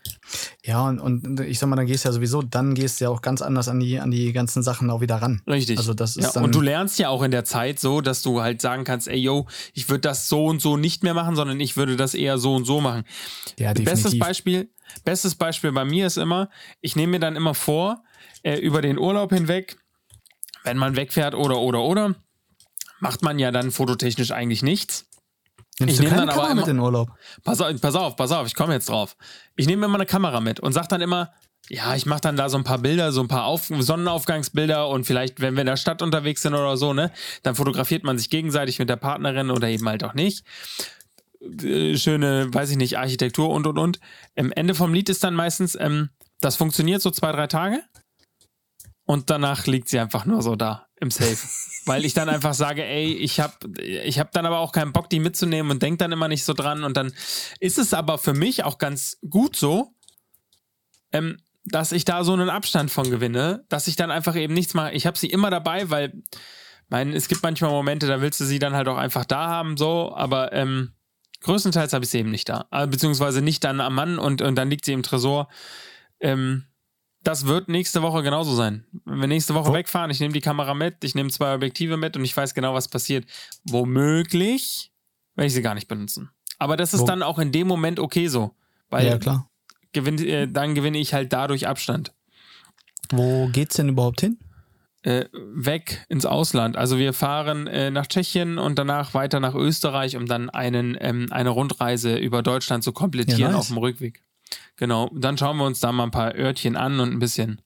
[0.64, 3.10] Ja, und, und ich sag mal, dann gehst du ja sowieso, dann gehst du ja
[3.10, 5.42] auch ganz anders an die, an die ganzen Sachen auch wieder ran.
[5.48, 5.78] Richtig.
[5.78, 8.22] Also das ist ja, dann und du lernst ja auch in der Zeit so, dass
[8.22, 11.36] du halt sagen kannst, ey yo, ich würde das so und so nicht mehr machen,
[11.36, 13.04] sondern ich würde das eher so und so machen.
[13.60, 14.04] Ja, definitiv.
[14.04, 14.70] Bestes Beispiel,
[15.04, 16.50] Bestes Beispiel bei mir ist immer,
[16.82, 18.04] ich nehme mir dann immer vor,
[18.44, 19.78] äh, über den Urlaub hinweg,
[20.64, 22.16] wenn man wegfährt oder oder oder,
[23.00, 25.08] macht man ja dann fototechnisch eigentlich nichts.
[25.80, 27.10] Nimmst ich nehme dann Kamera aber immer, mit in Urlaub.
[27.44, 29.16] Pass auf, pass auf, pass auf, ich komme jetzt drauf.
[29.56, 31.32] Ich nehme immer eine Kamera mit und sag dann immer,
[31.70, 35.06] ja, ich mache dann da so ein paar Bilder, so ein paar Auf Sonnenaufgangsbilder und
[35.06, 37.12] vielleicht, wenn wir in der Stadt unterwegs sind oder so, ne,
[37.44, 40.44] dann fotografiert man sich gegenseitig mit der Partnerin oder eben halt auch nicht.
[41.42, 44.00] Äh, schöne, weiß ich nicht, Architektur und und und.
[44.38, 47.82] Am Ende vom Lied ist dann meistens, ähm, das funktioniert so zwei, drei Tage
[49.06, 51.38] und danach liegt sie einfach nur so da im Safe.
[51.86, 55.10] Weil ich dann einfach sage, ey, ich habe ich hab dann aber auch keinen Bock,
[55.10, 56.84] die mitzunehmen und denk dann immer nicht so dran.
[56.84, 57.12] Und dann
[57.60, 59.96] ist es aber für mich auch ganz gut so,
[61.12, 64.74] ähm, dass ich da so einen Abstand von gewinne, dass ich dann einfach eben nichts
[64.74, 64.92] mache.
[64.92, 66.14] Ich habe sie immer dabei, weil
[66.88, 69.78] mein, es gibt manchmal Momente, da willst du sie dann halt auch einfach da haben,
[69.78, 70.94] so, aber ähm,
[71.42, 72.68] Größtenteils habe ich sie eben nicht da.
[72.72, 75.48] Äh, beziehungsweise nicht dann am Mann und, und dann liegt sie im Tresor.
[76.20, 76.66] Ähm,
[77.24, 78.86] das wird nächste Woche genauso sein.
[79.06, 79.74] Wenn wir nächste Woche Wo?
[79.74, 82.74] wegfahren, ich nehme die Kamera mit, ich nehme zwei Objektive mit und ich weiß genau,
[82.74, 83.26] was passiert.
[83.64, 84.92] Womöglich
[85.36, 86.32] werde ich sie gar nicht benutzen.
[86.58, 87.06] Aber das ist Wo?
[87.06, 88.56] dann auch in dem Moment okay so.
[88.90, 89.50] Weil ja, klar.
[89.94, 92.14] Gewinn, äh, dann gewinne ich halt dadurch Abstand.
[93.10, 94.38] Wo geht's denn überhaupt hin?
[95.04, 96.78] Äh, weg ins Ausland.
[96.78, 101.28] Also wir fahren äh, nach Tschechien und danach weiter nach Österreich, um dann einen, ähm,
[101.32, 103.60] eine Rundreise über Deutschland zu komplettieren ja, nice.
[103.60, 104.24] auf dem Rückweg.
[104.76, 107.62] Genau, dann schauen wir uns da mal ein paar Örtchen an und ein bisschen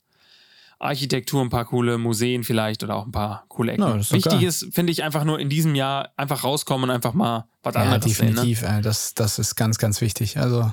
[0.80, 3.82] Architektur, ein paar coole Museen vielleicht oder auch ein paar coole Ecken.
[3.82, 7.14] No, ist Wichtig ist, finde ich, einfach nur in diesem Jahr einfach rauskommen und einfach
[7.14, 8.76] mal was anderes ja, definitiv, sehen.
[8.76, 8.82] Ne?
[8.82, 10.38] Das, das ist ganz, ganz wichtig.
[10.38, 10.72] Also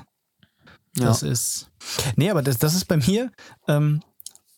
[0.95, 1.29] das ja.
[1.29, 1.71] ist.
[2.15, 3.31] Nee, aber das, das ist bei mir.
[3.67, 4.01] Ähm,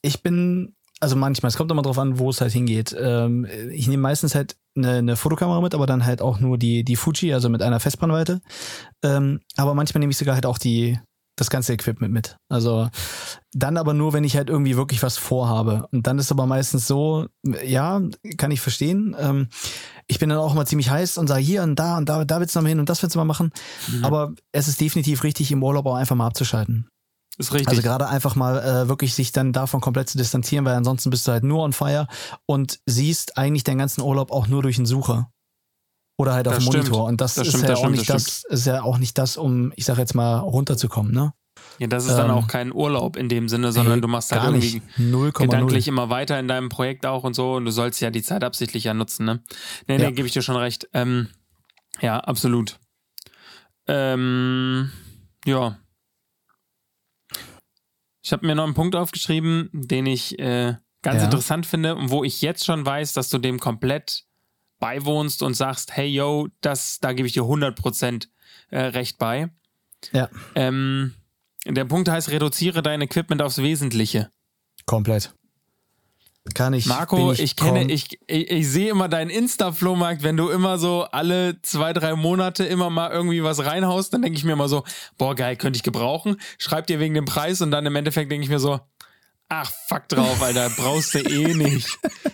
[0.02, 2.96] ich bin also manchmal, es kommt immer drauf an, wo es halt hingeht.
[2.98, 6.84] Ähm, ich nehme meistens halt eine, eine, Fotokamera mit, aber dann halt auch nur die,
[6.84, 8.42] die Fuji, also mit einer Festbrennweite.
[9.04, 10.98] Ähm, aber manchmal nehme ich sogar halt auch die,
[11.36, 12.38] das ganze Equipment mit.
[12.50, 12.90] Also
[13.54, 15.88] dann aber nur, wenn ich halt irgendwie wirklich was vorhabe.
[15.92, 18.02] Und dann ist aber meistens so, ja,
[18.38, 19.16] kann ich verstehen.
[19.20, 19.50] Ähm,
[20.08, 22.40] ich bin dann auch immer ziemlich heiß und sage hier und da und da, da
[22.40, 23.52] willst du noch mal hin und das willst du mal machen.
[23.92, 24.06] Mhm.
[24.06, 26.88] Aber es ist definitiv richtig, im Urlaub auch einfach mal abzuschalten.
[27.38, 27.70] Ist richtig.
[27.70, 31.28] Also gerade einfach mal äh, wirklich sich dann davon komplett zu distanzieren, weil ansonsten bist
[31.28, 32.08] du halt nur on fire
[32.46, 35.30] und siehst eigentlich den ganzen Urlaub auch nur durch den Sucher.
[36.18, 37.06] Oder halt auf dem Monitor.
[37.06, 38.98] Und das, das ist stimmt, ja das auch stimmt, nicht das, das ist ja auch
[38.98, 41.34] nicht das, um, ich sag jetzt mal, runterzukommen, ne?
[41.78, 44.32] Ja, das ist ähm, dann auch kein Urlaub in dem Sinne, sondern ey, du machst
[44.32, 45.94] halt irgendwie 0, gedanklich 0.
[45.94, 48.86] immer weiter in deinem Projekt auch und so und du sollst ja die Zeit absichtlich
[48.86, 49.42] ja nutzen, ne?
[49.88, 50.10] Nee, ja.
[50.10, 50.88] nee, gebe ich dir schon recht.
[50.94, 51.30] Ähm,
[52.02, 52.80] ja, absolut.
[53.88, 54.92] Ähm,
[55.46, 55.78] ja,
[58.26, 61.26] ich habe mir noch einen Punkt aufgeschrieben, den ich äh, ganz ja.
[61.26, 64.26] interessant finde und wo ich jetzt schon weiß, dass du dem komplett
[64.80, 68.28] beiwohnst und sagst, hey yo, das, da gebe ich dir 100%
[68.72, 69.52] äh, recht bei.
[70.12, 70.30] Ja.
[70.56, 71.14] Ähm,
[71.68, 74.32] der Punkt heißt, reduziere dein Equipment aufs Wesentliche.
[74.88, 75.36] Komplett.
[76.54, 76.86] Kann ich.
[76.86, 81.08] Marco, ich, ich, kenne, ich, ich, ich sehe immer deinen Insta-Flohmarkt, wenn du immer so
[81.12, 84.84] alle zwei, drei Monate immer mal irgendwie was reinhaust, dann denke ich mir immer so,
[85.18, 86.38] boah, geil, könnte ich gebrauchen.
[86.60, 88.80] Schreib dir wegen dem Preis und dann im Endeffekt denke ich mir so,
[89.50, 91.88] ach, fuck drauf, Alter, brauchst du eh nicht.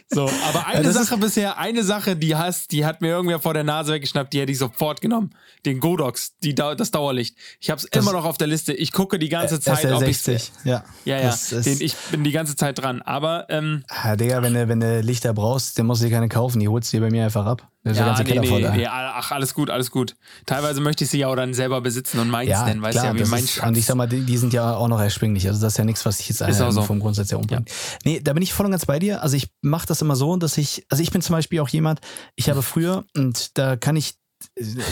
[0.09, 3.53] So, aber eine ja, Sache bisher, eine Sache, die hast, die hat mir irgendwer vor
[3.53, 5.31] der Nase weggeschnappt, die hätte ich sofort genommen.
[5.65, 7.35] Den Godox, die, das Dauerlicht.
[7.59, 8.73] Ich habe es immer noch auf der Liste.
[8.73, 10.83] Ich gucke die ganze Zeit, SL60, ob ich ja.
[11.05, 13.01] Ja, ja, den, ich bin die ganze Zeit dran.
[13.01, 16.29] Aber, ähm, ah, Digga, wenn du, wenn du Lichter brauchst, dann musst du dir keine
[16.29, 16.59] kaufen.
[16.59, 17.70] Die holst du dir bei mir einfach ab.
[17.83, 20.15] Das ja, nee, nee, nee, ach, alles gut, alles gut.
[20.45, 23.03] Teilweise möchte ich sie ja auch dann selber besitzen und meins ja, denn, weißt du
[23.03, 25.47] ja, wie mein ist, Und ich sag mal, die, die, sind ja auch noch erschwinglich.
[25.47, 26.83] Also das ist ja nichts, was ich jetzt einer so.
[26.83, 27.67] vom Grundsatz her umbringt.
[27.67, 27.75] Ja.
[28.05, 29.23] Nee, da bin ich voll und ganz bei dir.
[29.23, 32.01] Also ich mache das immer so, dass ich, also ich bin zum Beispiel auch jemand,
[32.35, 34.13] ich habe früher, und da kann ich,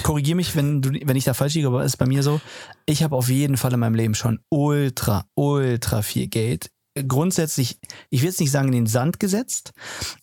[0.01, 2.41] korrigiere mich, wenn du, wenn ich da falsch liege, aber ist bei mir so,
[2.87, 6.71] ich habe auf jeden Fall in meinem Leben schon ultra, ultra viel Geld.
[7.07, 9.73] Grundsätzlich, ich will jetzt nicht sagen in den Sand gesetzt,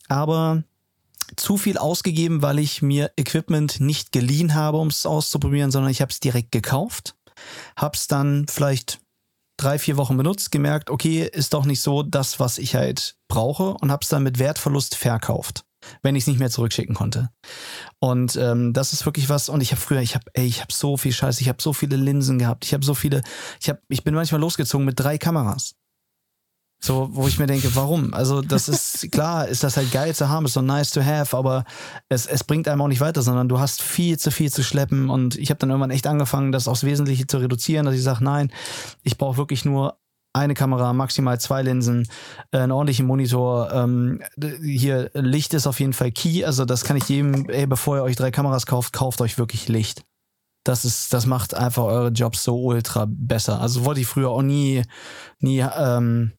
[0.09, 0.64] aber
[1.37, 6.01] zu viel ausgegeben, weil ich mir Equipment nicht geliehen habe, um es auszuprobieren, sondern ich
[6.01, 7.17] habe es direkt gekauft,
[7.77, 9.01] habe es dann vielleicht
[9.59, 13.75] drei, vier Wochen benutzt, gemerkt, okay, ist doch nicht so das, was ich halt brauche
[13.75, 15.67] und habe es dann mit Wertverlust verkauft
[16.03, 17.31] wenn ich es nicht mehr zurückschicken konnte.
[17.99, 19.49] Und ähm, das ist wirklich was.
[19.49, 21.73] Und ich habe früher, ich habe, ey, ich habe so viel Scheiß, ich habe so
[21.73, 23.23] viele Linsen gehabt, ich habe so viele,
[23.61, 25.75] ich habe, ich bin manchmal losgezogen mit drei Kameras.
[26.79, 28.12] So, wo ich mir denke, warum?
[28.12, 31.37] Also, das ist klar, ist das halt geil zu haben, ist so nice to have,
[31.37, 31.65] aber
[32.09, 35.09] es, es bringt einem auch nicht weiter, sondern du hast viel zu viel zu schleppen.
[35.09, 38.23] Und ich habe dann irgendwann echt angefangen, das aufs Wesentliche zu reduzieren, dass ich sage,
[38.23, 38.53] nein,
[39.03, 39.99] ich brauche wirklich nur
[40.35, 42.07] eine Kamera, maximal zwei Linsen,
[42.53, 43.73] äh, einen ordentlichen Monitor.
[43.73, 44.23] Ähm,
[44.62, 46.45] hier, Licht ist auf jeden Fall key.
[46.45, 49.69] Also, das kann ich jedem, ey, bevor ihr euch drei Kameras kauft, kauft euch wirklich
[49.69, 50.05] Licht.
[50.67, 53.61] Das ist, das macht einfach eure Jobs so ultra besser.
[53.61, 54.83] Also wollte ich früher auch nie,
[55.39, 56.33] nie ähm,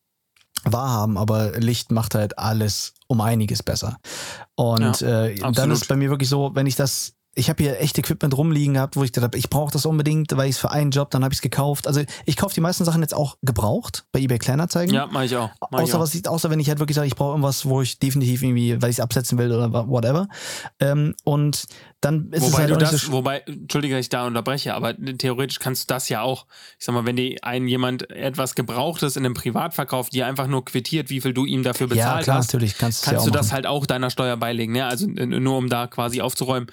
[0.64, 3.98] wahrhaben, aber Licht macht halt alles um einiges besser.
[4.56, 7.80] Und ja, äh, dann ist bei mir wirklich so, wenn ich das ich habe hier
[7.80, 10.60] echt Equipment rumliegen gehabt, wo ich gedacht habe, ich brauche das unbedingt, weil ich es
[10.60, 11.86] für einen Job, dann habe ich es gekauft.
[11.86, 14.94] Also ich kaufe die meisten Sachen jetzt auch gebraucht bei eBay Kleinanzeigen.
[14.94, 15.52] Ja, mache ich auch.
[15.70, 16.00] Mach außer, ich auch.
[16.00, 18.82] Was ich, außer wenn ich halt wirklich sage, ich brauche irgendwas, wo ich definitiv irgendwie,
[18.82, 20.28] weil ich es absetzen will oder whatever.
[20.80, 21.68] Ähm, und
[22.02, 24.96] dann ist wobei es halt du das, so wobei, entschuldige, dass ich da unterbreche, aber
[24.96, 26.46] theoretisch kannst du das ja auch,
[26.78, 30.64] ich sag mal, wenn dir ein jemand etwas Gebrauchtes in einem Privatverkauf dir einfach nur
[30.64, 33.52] quittiert, wie viel du ihm dafür bezahlt ja, klar, hast, natürlich kannst, kannst du das
[33.52, 34.74] halt auch deiner Steuer beilegen.
[34.74, 34.86] Ne?
[34.86, 36.68] Also nur um da quasi aufzuräumen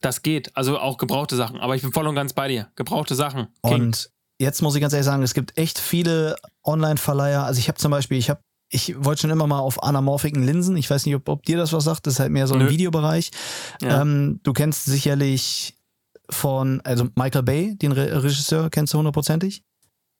[0.00, 0.56] das geht.
[0.56, 1.60] Also auch gebrauchte Sachen.
[1.60, 2.68] Aber ich bin voll und ganz bei dir.
[2.76, 3.48] Gebrauchte Sachen.
[3.62, 3.74] King.
[3.74, 7.44] Und jetzt muss ich ganz ehrlich sagen, es gibt echt viele Online-Verleiher.
[7.44, 10.76] Also ich habe zum Beispiel, ich habe ich wollte schon immer mal auf anamorphigen Linsen.
[10.76, 12.06] Ich weiß nicht, ob, ob dir das was sagt.
[12.06, 13.30] Das ist halt mehr so ein Videobereich.
[13.82, 14.00] Ja.
[14.00, 15.74] Ähm, du kennst sicherlich
[16.30, 19.64] von, also Michael Bay, den Re Regisseur, kennst du hundertprozentig?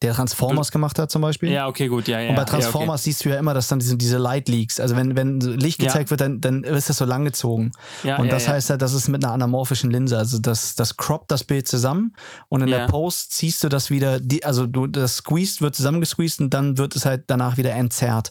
[0.03, 1.51] Der Transformers gemacht hat zum Beispiel.
[1.51, 2.31] Ja, okay, gut, ja, ja.
[2.31, 3.03] Und bei Transformers ja, okay.
[3.03, 6.07] siehst du ja immer, dass dann diese, diese Light Leaks, also wenn, wenn Licht gezeigt
[6.07, 6.11] ja.
[6.11, 7.73] wird, dann, dann ist das so langgezogen.
[8.03, 11.31] Ja, und das heißt halt, das ist mit einer anamorphischen Linse, also das, das croppt
[11.31, 12.15] das Bild zusammen
[12.49, 16.41] und in der Post ziehst du das wieder, die, also du, das squeezed wird zusammengesqueezed
[16.41, 18.31] und dann wird es halt danach wieder entzerrt.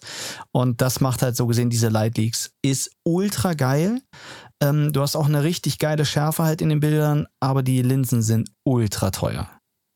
[0.52, 2.52] Und das macht halt so gesehen diese Light Leaks.
[2.62, 4.02] Ist ultra geil.
[4.62, 8.22] Ähm, du hast auch eine richtig geile Schärfe halt in den Bildern, aber die Linsen
[8.22, 9.50] sind ultra teuer.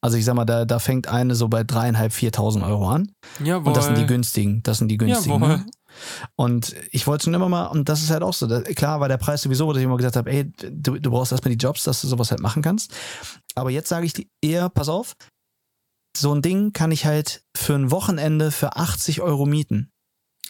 [0.03, 3.13] Also ich sag mal, da, da fängt eine so bei dreieinhalb, viertausend Euro an.
[3.41, 3.69] Jawohl.
[3.69, 4.61] Und das sind die günstigen.
[4.61, 5.39] Das sind die günstigen.
[5.39, 5.65] Ne?
[6.35, 9.07] Und ich wollte schon immer mal, und das ist halt auch so, da, klar war
[9.07, 11.85] der Preis sowieso, dass ich immer gesagt habe, ey, du, du brauchst erstmal die Jobs,
[11.85, 12.93] dass du sowas halt machen kannst.
[13.55, 15.15] Aber jetzt sage ich dir eher, pass auf,
[16.17, 19.89] so ein Ding kann ich halt für ein Wochenende für 80 Euro mieten.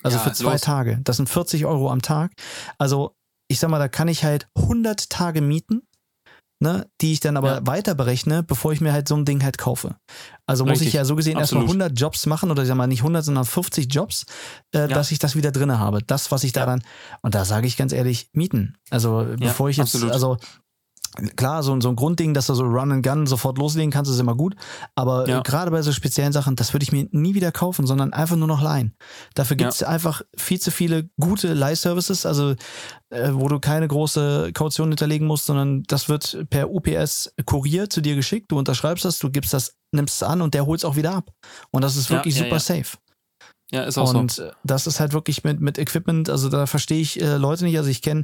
[0.01, 0.61] Also ja, für zwei los.
[0.61, 0.99] Tage.
[1.03, 2.31] Das sind 40 Euro am Tag.
[2.79, 3.15] Also
[3.47, 5.83] ich sag mal, da kann ich halt 100 Tage mieten
[6.63, 7.67] ne, die ich dann aber ja.
[7.67, 9.95] weiter berechne, bevor ich mir halt so ein Ding halt kaufe.
[10.47, 10.79] Also Richtig.
[10.79, 13.23] muss ich ja so gesehen erstmal 100 Jobs machen oder ich sag mal nicht 100,
[13.23, 14.25] sondern 50 Jobs,
[14.73, 14.87] äh, ja.
[14.87, 16.01] dass ich das wieder drinne habe.
[16.01, 16.81] Das, was ich da dann,
[17.21, 18.77] und da sage ich ganz ehrlich, mieten.
[18.89, 20.13] Also bevor ich jetzt, absolut.
[20.13, 20.37] also
[21.35, 24.19] Klar, so, so ein Grundding, dass du so Run and Gun sofort loslegen kannst, ist
[24.19, 24.55] immer gut.
[24.95, 25.41] Aber ja.
[25.41, 28.47] gerade bei so speziellen Sachen, das würde ich mir nie wieder kaufen, sondern einfach nur
[28.47, 28.95] noch leihen.
[29.35, 29.89] Dafür gibt es ja.
[29.89, 32.55] einfach viel zu viele gute Leihservices, also
[33.11, 38.01] äh, wo du keine große Kaution hinterlegen musst, sondern das wird per UPS Kurier zu
[38.01, 38.51] dir geschickt.
[38.51, 41.13] Du unterschreibst das, du gibst das, nimmst es an und der holt es auch wieder
[41.13, 41.29] ab.
[41.69, 42.97] Und das ist wirklich ja, super safe.
[43.71, 44.51] Ja, ist auch und so.
[44.63, 47.77] das ist halt wirklich mit, mit Equipment, also da verstehe ich äh, Leute nicht.
[47.77, 48.23] Also ich kenne,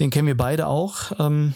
[0.00, 1.12] den kennen wir beide auch.
[1.18, 1.54] Ähm,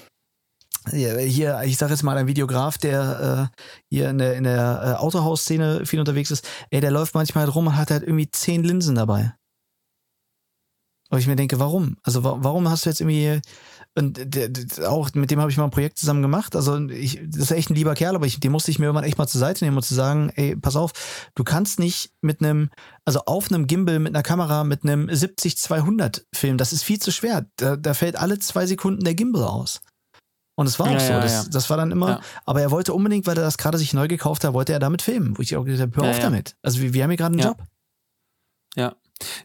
[0.91, 5.01] hier, ich sage jetzt mal ein Videograf, der äh, hier in der, in der äh,
[5.01, 8.65] Autohaus-Szene viel unterwegs ist, ey, der läuft manchmal halt rum und hat halt irgendwie zehn
[8.65, 9.35] Linsen dabei.
[11.11, 11.97] Aber ich mir denke, warum?
[12.05, 13.41] Also warum hast du jetzt irgendwie
[13.97, 16.55] und der, der, auch mit dem habe ich mal ein Projekt zusammen gemacht.
[16.55, 19.05] Also ich, das ist echt ein lieber Kerl, aber ich, den musste ich mir irgendwann
[19.05, 20.93] echt mal zur Seite nehmen und zu sagen, ey, pass auf,
[21.35, 22.71] du kannst nicht mit einem,
[23.05, 26.57] also auf einem Gimbal mit einer Kamera mit einem 70-200 filmen.
[26.57, 27.47] Das ist viel zu schwer.
[27.57, 29.81] Da, da fällt alle zwei Sekunden der Gimbal aus.
[30.61, 31.13] Und es war auch ja, so.
[31.15, 31.51] Das, ja.
[31.51, 32.21] das, war dann immer, ja.
[32.45, 35.01] aber er wollte unbedingt, weil er das gerade sich neu gekauft hat, wollte er damit
[35.01, 35.39] filmen.
[35.39, 36.55] Wo ich auch gesagt habe, hör auf damit.
[36.61, 37.63] Also wir, wir haben hier gerade einen Job.
[38.77, 38.95] Ja.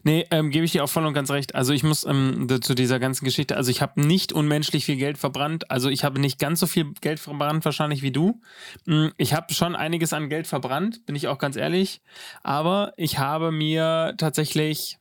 [0.02, 1.54] Nee, ähm, gebe ich dir auch voll und ganz recht.
[1.54, 5.16] Also ich muss ähm, zu dieser ganzen Geschichte, also ich habe nicht unmenschlich viel Geld
[5.16, 5.70] verbrannt.
[5.70, 8.42] Also ich habe nicht ganz so viel Geld verbrannt wahrscheinlich wie du.
[8.84, 12.02] Mm, ich habe schon einiges an Geld verbrannt, bin ich auch ganz ehrlich.
[12.42, 14.98] Aber ich habe mir tatsächlich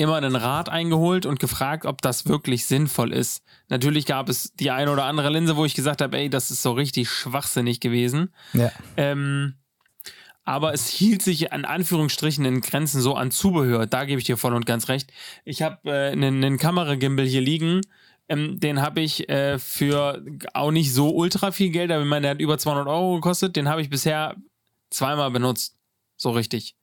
[0.00, 3.42] immer einen Rat eingeholt und gefragt, ob das wirklich sinnvoll ist.
[3.68, 6.62] Natürlich gab es die eine oder andere Linse, wo ich gesagt habe, ey, das ist
[6.62, 8.32] so richtig schwachsinnig gewesen.
[8.54, 8.72] Ja.
[8.96, 9.54] Ähm,
[10.44, 13.86] aber es hielt sich an Anführungsstrichen in Grenzen so an Zubehör.
[13.86, 15.12] Da gebe ich dir voll und ganz recht.
[15.44, 17.82] Ich habe äh, einen, einen Kameragimbal hier liegen.
[18.28, 22.22] Ähm, den habe ich äh, für auch nicht so ultra viel Geld, aber ich meine,
[22.22, 23.54] der hat über 200 Euro gekostet.
[23.54, 24.34] Den habe ich bisher
[24.88, 25.76] zweimal benutzt.
[26.16, 26.74] So richtig.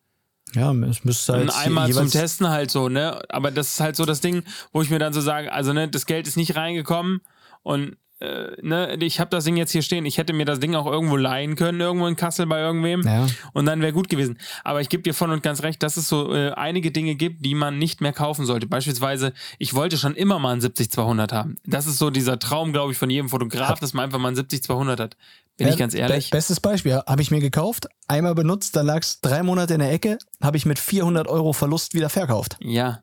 [0.53, 1.43] Ja, es müsste halt.
[1.43, 3.21] Und einmal zum Testen halt so, ne?
[3.29, 5.87] Aber das ist halt so das Ding, wo ich mir dann so sage, also, ne,
[5.89, 7.21] das Geld ist nicht reingekommen
[7.63, 10.05] und äh, ne, ich habe das Ding jetzt hier stehen.
[10.05, 13.01] Ich hätte mir das Ding auch irgendwo leihen können, irgendwo in Kassel bei irgendwem.
[13.01, 13.27] Ja.
[13.53, 14.37] Und dann wäre gut gewesen.
[14.63, 17.45] Aber ich gebe dir von und ganz recht, dass es so äh, einige Dinge gibt,
[17.45, 18.65] die man nicht mehr kaufen sollte.
[18.67, 21.57] Beispielsweise, ich wollte schon immer mal einen 70-200 haben.
[21.65, 24.37] Das ist so dieser Traum, glaube ich, von jedem Fotograf, dass man einfach mal einen
[24.37, 25.17] 70-200 hat.
[25.57, 26.29] Bin Ja, ich ganz ehrlich.
[26.29, 29.79] be- Bestes Beispiel, habe ich mir gekauft, einmal benutzt, dann lag es drei Monate in
[29.79, 32.57] der Ecke, habe ich mit 400 Euro Verlust wieder verkauft.
[32.59, 33.01] Ja.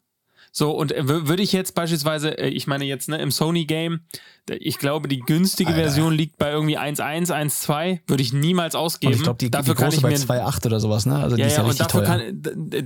[0.56, 4.02] So, und äh, wür- würde ich jetzt beispielsweise, äh, ich meine jetzt ne, im Sony-Game,
[4.48, 5.82] ich glaube, die günstige Alter.
[5.82, 9.14] Version liegt bei irgendwie 1.1, 1.2, würde ich niemals ausgeben.
[9.14, 11.16] Und ich glaube, die, dafür die kann große ich bei mir 2,8 oder sowas, ne?
[11.16, 12.16] Also die ja, ist ja, ja, und richtig dafür teuer.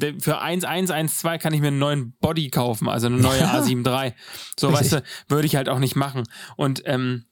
[0.00, 3.86] kann für 1.1, 1.2 kann ich mir einen neuen Body kaufen, also eine neue A7
[3.86, 4.14] III.
[4.58, 4.92] So, Richtig.
[4.92, 6.22] weißt du, würde ich halt auch nicht machen.
[6.56, 7.26] Und ähm,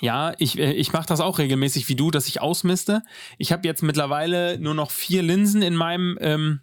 [0.00, 3.02] ja, ich, äh, ich mache das auch regelmäßig wie du, dass ich ausmiste.
[3.38, 6.60] Ich habe jetzt mittlerweile nur noch vier Linsen in meinem, ähm,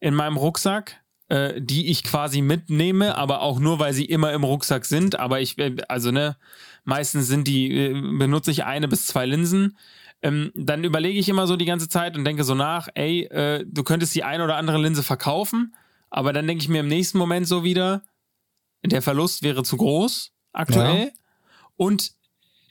[0.00, 1.01] in meinem Rucksack,
[1.32, 5.18] äh, die ich quasi mitnehme, aber auch nur, weil sie immer im Rucksack sind.
[5.18, 6.36] Aber ich, äh, also ne,
[6.84, 9.78] meistens sind die, äh, benutze ich eine bis zwei Linsen.
[10.20, 13.64] Ähm, dann überlege ich immer so die ganze Zeit und denke so nach, ey, äh,
[13.66, 15.74] du könntest die eine oder andere Linse verkaufen,
[16.10, 18.02] aber dann denke ich mir im nächsten Moment so wieder,
[18.84, 21.12] der Verlust wäre zu groß aktuell.
[21.76, 22.12] Und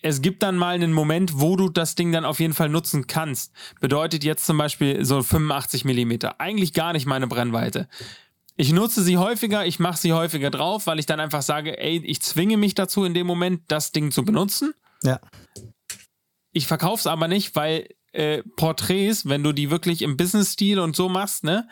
[0.03, 3.07] es gibt dann mal einen Moment, wo du das Ding dann auf jeden Fall nutzen
[3.07, 3.53] kannst.
[3.79, 6.39] Bedeutet jetzt zum Beispiel so 85 Millimeter.
[6.39, 7.87] Eigentlich gar nicht meine Brennweite.
[8.61, 11.97] Ich nutze sie häufiger, ich mache sie häufiger drauf, weil ich dann einfach sage, ey,
[12.05, 14.75] ich zwinge mich dazu in dem Moment, das Ding zu benutzen.
[15.01, 15.19] Ja.
[16.51, 21.09] Ich verkauf's aber nicht, weil äh, Porträts, wenn du die wirklich im Business-Stil und so
[21.09, 21.67] machst, ne,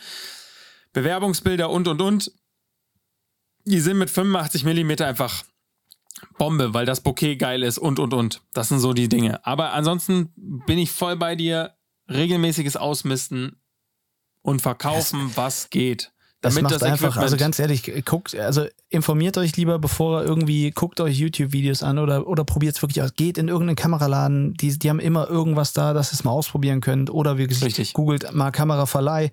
[0.91, 2.32] Bewerbungsbilder und und und,
[3.65, 5.43] die sind mit 85 Millimeter einfach
[6.39, 8.41] Bombe, weil das Bouquet geil ist und und und.
[8.54, 9.45] Das sind so die Dinge.
[9.45, 10.34] Aber ansonsten
[10.65, 11.75] bin ich voll bei dir.
[12.10, 13.62] Regelmäßiges Ausmisten
[14.41, 16.12] und verkaufen, was geht.
[16.41, 20.21] Das Damit macht das einfach, Equipment- also ganz ehrlich, guckt, also informiert euch lieber, bevor
[20.21, 23.13] ihr irgendwie, guckt euch YouTube-Videos an oder, oder probiert es wirklich aus.
[23.13, 26.80] Geht in irgendeinen Kameraladen, die, die haben immer irgendwas da, dass ihr es mal ausprobieren
[26.80, 27.10] könnt.
[27.10, 27.91] Oder wie gesagt, Richtig.
[27.91, 29.32] googelt mal Kameraverleih,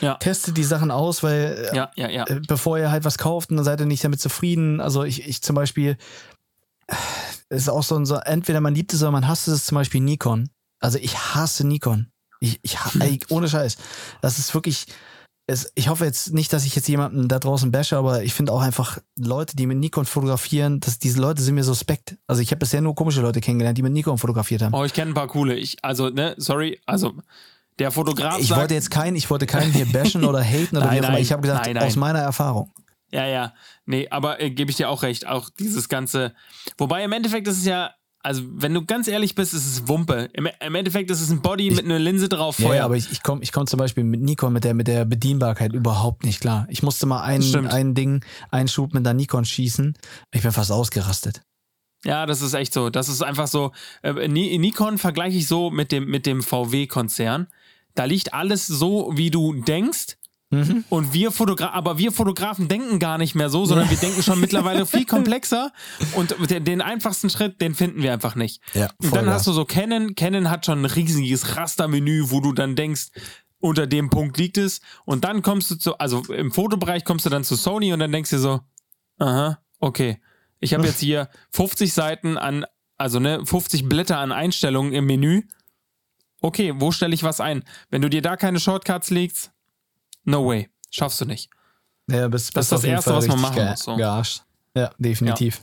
[0.00, 0.14] Ja.
[0.14, 2.24] testet die Sachen aus, weil Ja, ja, ja.
[2.26, 4.80] äh, bevor ihr halt was kauft, dann seid ihr nicht damit zufrieden.
[4.80, 5.96] Also ich, ich zum Beispiel,
[6.88, 6.94] äh,
[7.50, 9.76] es ist auch so, ein- so, entweder man liebt es oder man hasst es, zum
[9.76, 10.50] Beispiel Nikon.
[10.80, 12.08] Also ich hasse Nikon.
[12.40, 13.76] Ich, ich ey, ohne Scheiß.
[14.22, 14.86] Das ist wirklich,
[15.50, 18.52] es, ich hoffe jetzt nicht, dass ich jetzt jemanden da draußen bashe, aber ich finde
[18.52, 22.18] auch einfach Leute, die mit Nikon fotografieren, dass diese Leute sind mir suspekt.
[22.26, 24.74] Also ich habe bisher nur komische Leute kennengelernt, die mit Nikon fotografiert haben.
[24.74, 25.56] Oh, ich kenne ein paar coole.
[25.56, 27.14] Ich, also, ne, sorry, also
[27.78, 30.86] der Fotograf ich sagt, wollte jetzt keinen, ich wollte keinen hier bashen oder haten oder
[30.86, 31.12] Nein, wie auch immer.
[31.14, 31.84] nein, Ich habe gesagt, nein, nein.
[31.86, 32.70] aus meiner Erfahrung.
[33.10, 33.54] Ja, ja.
[33.86, 35.26] Nee, aber äh, gebe ich dir auch recht.
[35.26, 36.34] Auch dieses ganze.
[36.76, 40.28] Wobei im Endeffekt ist es ja, also wenn du ganz ehrlich bist, ist es Wumpe.
[40.32, 42.76] Im, im Endeffekt ist es ein Body mit einer Linse drauf, Ja, Feuer.
[42.76, 45.04] ja, aber ich, ich komme ich komm zum Beispiel mit Nikon, mit der, mit der
[45.04, 46.66] Bedienbarkeit überhaupt nicht klar.
[46.68, 47.72] Ich musste mal ein, Stimmt.
[47.72, 49.94] ein Ding, einen Schub mit der Nikon schießen.
[50.32, 51.42] Ich bin fast ausgerastet.
[52.04, 52.90] Ja, das ist echt so.
[52.90, 53.72] Das ist einfach so.
[54.02, 57.48] Äh, Ni- Nikon vergleiche ich so mit dem, mit dem VW-Konzern.
[57.94, 60.16] Da liegt alles so, wie du denkst.
[60.50, 60.84] Mhm.
[60.88, 64.40] Und wir Fotografen, aber wir Fotografen denken gar nicht mehr so, sondern wir denken schon
[64.40, 65.72] mittlerweile viel komplexer.
[66.14, 68.62] Und den, den einfachsten Schritt, den finden wir einfach nicht.
[68.72, 70.14] Ja, Und dann hast du so Canon.
[70.14, 73.08] Canon hat schon ein riesiges Rastermenü, wo du dann denkst,
[73.60, 74.80] unter dem Punkt liegt es.
[75.04, 78.12] Und dann kommst du zu, also im Fotobereich kommst du dann zu Sony und dann
[78.12, 78.60] denkst du dir so,
[79.18, 80.20] aha, okay.
[80.60, 82.64] Ich habe jetzt hier 50 Seiten an,
[82.96, 85.42] also ne, 50 Blätter an Einstellungen im Menü.
[86.40, 87.64] Okay, wo stelle ich was ein?
[87.90, 89.52] Wenn du dir da keine Shortcuts legst,
[90.28, 90.68] no way.
[90.90, 91.50] Schaffst du nicht.
[92.10, 93.96] Ja, bist, Das ist das Erste, was man machen ge- muss, so.
[93.96, 94.42] Gearscht.
[94.74, 95.62] Ja, definitiv.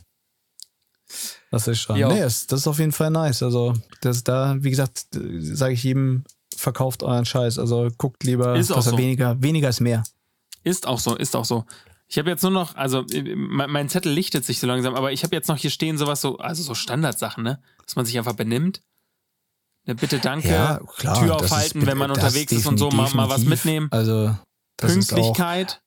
[1.52, 1.96] Das ist schon.
[1.98, 2.10] Jo.
[2.10, 3.42] Nee, das, das ist auf jeden Fall nice.
[3.44, 6.24] Also, das da, wie gesagt, sage ich jedem,
[6.56, 7.60] verkauft euren Scheiß.
[7.60, 8.98] Also guckt lieber, Ist auch dass er so.
[8.98, 10.04] weniger, weniger ist mehr.
[10.64, 11.66] Ist auch so, ist auch so.
[12.08, 15.12] Ich habe jetzt nur noch, also äh, mein, mein Zettel lichtet sich so langsam, aber
[15.12, 17.62] ich habe jetzt noch hier stehen sowas so, also so Standardsachen, ne?
[17.86, 18.82] Dass man sich einfach benimmt.
[19.86, 20.50] Ne, bitte danke.
[20.50, 21.20] Ja, klar.
[21.20, 23.88] Tür das ist aufhalten, wenn man unterwegs ist und so, mal, mal was mitnehmen.
[23.92, 24.36] Also,
[24.78, 25.82] das ist auch, Pünktlichkeit.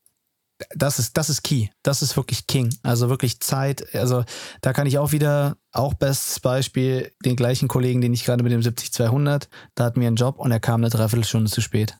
[0.70, 1.68] das ist, das ist key.
[1.82, 2.74] Das ist wirklich King.
[2.82, 3.94] Also wirklich Zeit.
[3.94, 4.24] Also
[4.60, 8.52] da kann ich auch wieder, auch bestes Beispiel, den gleichen Kollegen, den ich gerade mit
[8.52, 11.96] dem 70-200, da hat mir einen Job und er kam eine Dreiviertelstunde zu spät.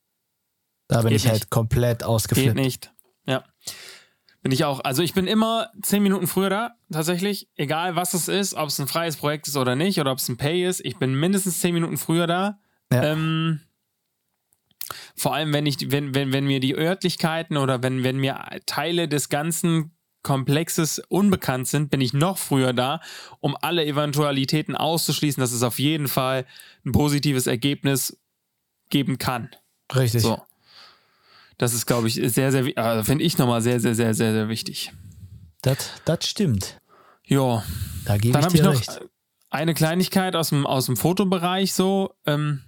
[0.88, 1.50] Da bin Geht ich halt nicht.
[1.50, 2.54] komplett Geht ausgeflippt.
[2.56, 2.92] nicht.
[3.26, 3.44] Ja.
[4.40, 4.80] Bin ich auch.
[4.80, 7.48] Also ich bin immer zehn Minuten früher da, tatsächlich.
[7.56, 10.28] Egal was es ist, ob es ein freies Projekt ist oder nicht, oder ob es
[10.28, 10.80] ein Pay ist.
[10.84, 12.58] Ich bin mindestens zehn Minuten früher da.
[12.92, 13.02] Ja.
[13.02, 13.60] Ähm,
[15.14, 19.08] vor allem, wenn ich, wenn, wenn, wenn mir die Örtlichkeiten oder wenn, wenn mir Teile
[19.08, 23.00] des ganzen Komplexes unbekannt sind, bin ich noch früher da,
[23.40, 26.44] um alle Eventualitäten auszuschließen, dass es auf jeden Fall
[26.84, 28.18] ein positives Ergebnis
[28.90, 29.50] geben kann.
[29.94, 30.22] Richtig.
[30.22, 30.42] So.
[31.56, 34.48] Das ist, glaube ich, sehr, sehr, also finde ich nochmal sehr, sehr, sehr, sehr, sehr
[34.48, 34.92] wichtig.
[35.62, 36.80] Das, das stimmt.
[37.24, 37.64] Ja,
[38.04, 39.00] Da gebe ich habe ich dir noch, recht.
[39.50, 42.14] eine Kleinigkeit aus dem, aus dem Fotobereich so.
[42.26, 42.62] Ähm,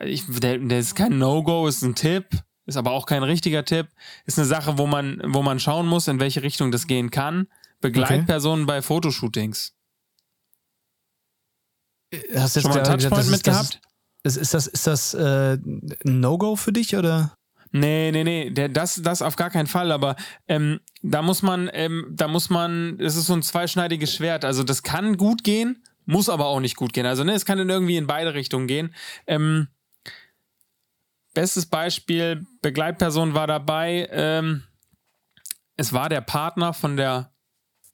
[0.00, 2.26] ich, der, der ist kein No-Go, ist ein Tipp,
[2.66, 3.88] ist aber auch kein richtiger Tipp.
[4.24, 7.48] Ist eine Sache, wo man, wo man schauen muss, in welche Richtung das gehen kann.
[7.80, 8.74] Begleitpersonen okay.
[8.74, 9.74] bei Fotoshootings.
[12.34, 13.80] Hast du Schon mal einen Touchpoint mitgehabt?
[14.22, 17.36] Ist, ist, das, ist das äh, ein No-Go für dich oder?
[17.72, 20.14] Nee, nee, nee, der, das, das auf gar keinen Fall, aber
[20.46, 24.44] ähm, da muss man, ähm, da muss man, es ist so ein zweischneidiges Schwert.
[24.44, 27.06] Also das kann gut gehen, muss aber auch nicht gut gehen.
[27.06, 28.94] Also ne, es kann in irgendwie in beide Richtungen gehen.
[29.26, 29.68] Ähm,
[31.34, 34.62] bestes Beispiel, Begleitperson war dabei, ähm,
[35.76, 37.32] es war der Partner von der,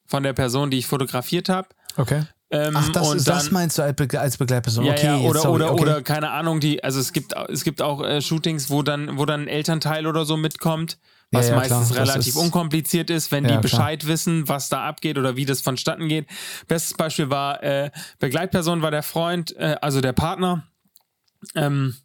[0.07, 1.69] von der Person, die ich fotografiert habe.
[1.97, 2.25] Okay.
[2.51, 4.85] Ähm, Ach, das, und ist, dann, das meinst du als, Be als Begleitperson?
[4.85, 5.83] ja, okay, ja, oder, sorry, oder, okay.
[5.83, 9.27] oder keine Ahnung, die, also es gibt, es gibt auch äh, Shootings, wo dann, wo
[9.27, 10.99] dann ein Elternteil oder so mitkommt,
[11.31, 13.61] was Ja, ja, meistens klar, relativ ist- unkompliziert ist, wenn Ja, die klar.
[13.61, 16.27] Bescheid wissen, was da abgeht oder wie das vonstatten geht.
[16.69, 20.67] Bestes Beispiel war, äh, Begleitperson war der Freund, äh, also der Partner.
[21.55, 21.97] Ähm,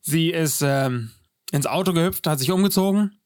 [0.00, 1.10] sie ist ähm,
[1.52, 3.20] ins Auto gehüpft, hat sich umgezogen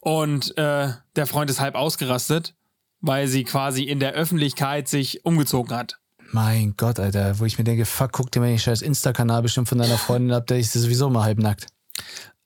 [0.00, 2.54] und äh, der Freund ist halb ausgerastet,
[3.00, 5.98] weil sie quasi in der Öffentlichkeit sich umgezogen hat.
[6.32, 9.68] Mein Gott, Alter, wo ich mir denke, fuck, guck dir mal den scheiß Insta-Kanal bestimmt
[9.68, 11.66] von deiner Freundin ab, der ist sowieso mal halbnackt.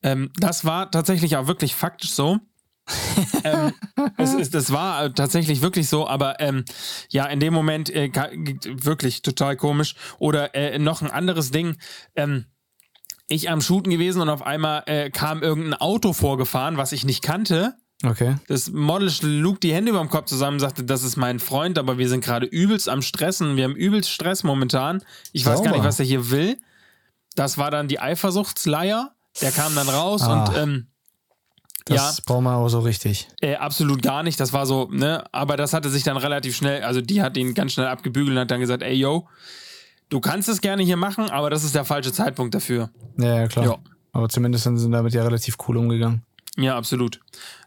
[0.03, 2.38] Ähm, das war tatsächlich auch wirklich faktisch so.
[3.44, 3.73] ähm,
[4.16, 6.64] es ist, das war äh, tatsächlich wirklich so, aber ähm,
[7.11, 8.11] ja, in dem Moment äh,
[8.64, 9.94] wirklich total komisch.
[10.18, 11.77] Oder äh, noch ein anderes Ding.
[12.16, 12.46] Ähm,
[13.31, 17.23] ich am Shooten gewesen und auf einmal äh, kam irgendein Auto vorgefahren, was ich nicht
[17.23, 17.75] kannte.
[18.05, 18.37] Okay.
[18.49, 21.79] Das Model schlug die Hände über dem Kopf zusammen und sagte, das ist mein Freund,
[21.79, 23.57] aber wir sind gerade übelst am Stressen.
[23.57, 25.03] Wir haben übelst Stress momentan.
[25.33, 25.77] Ich weiß gar Sauber.
[25.77, 26.59] nicht, was er hier will.
[27.37, 29.14] Das war dann die Eifersuchtsleier.
[29.43, 30.45] Der kam dann raus Ah.
[30.47, 30.87] und ähm,
[31.85, 33.29] Das brauchen wir auch so richtig.
[33.40, 34.40] äh, absolut gar nicht.
[34.40, 35.25] Das war so, ne?
[35.33, 38.40] Aber das hatte sich dann relativ schnell, also die hat ihn ganz schnell abgebügelt und
[38.40, 39.29] hat dann gesagt, ey yo,
[40.11, 42.90] du kannst es gerne hier machen, aber das ist der falsche Zeitpunkt dafür.
[43.18, 43.64] Ja, ja, klar.
[43.64, 43.79] Ja.
[44.12, 46.23] Aber zumindest sind sie damit ja relativ cool umgegangen.
[46.57, 47.20] Ja, absolut.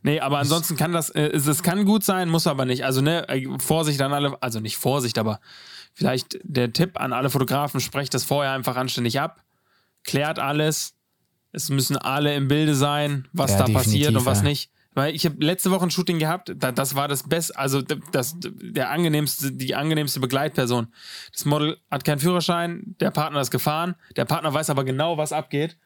[0.04, 2.84] Nee, aber ansonsten kann das, äh, es, es kann gut sein, muss aber nicht.
[2.84, 5.40] Also, ne, äh, Vorsicht an alle, also nicht Vorsicht, aber
[5.94, 9.42] vielleicht der Tipp an alle Fotografen, sprecht das vorher einfach anständig ab,
[10.04, 10.96] klärt alles.
[11.54, 14.46] Es müssen alle im Bilde sein, was Ja, da passiert und was ja.
[14.46, 14.70] nicht.
[14.94, 18.36] Weil ich habe letzte Woche ein Shooting gehabt, da, das war das Beste, also das,
[18.40, 20.88] der angenehmste, die angenehmste Begleitperson.
[21.32, 25.34] Das Model hat keinen Führerschein, der Partner ist gefahren, der Partner weiß aber genau, was
[25.34, 25.78] abgeht.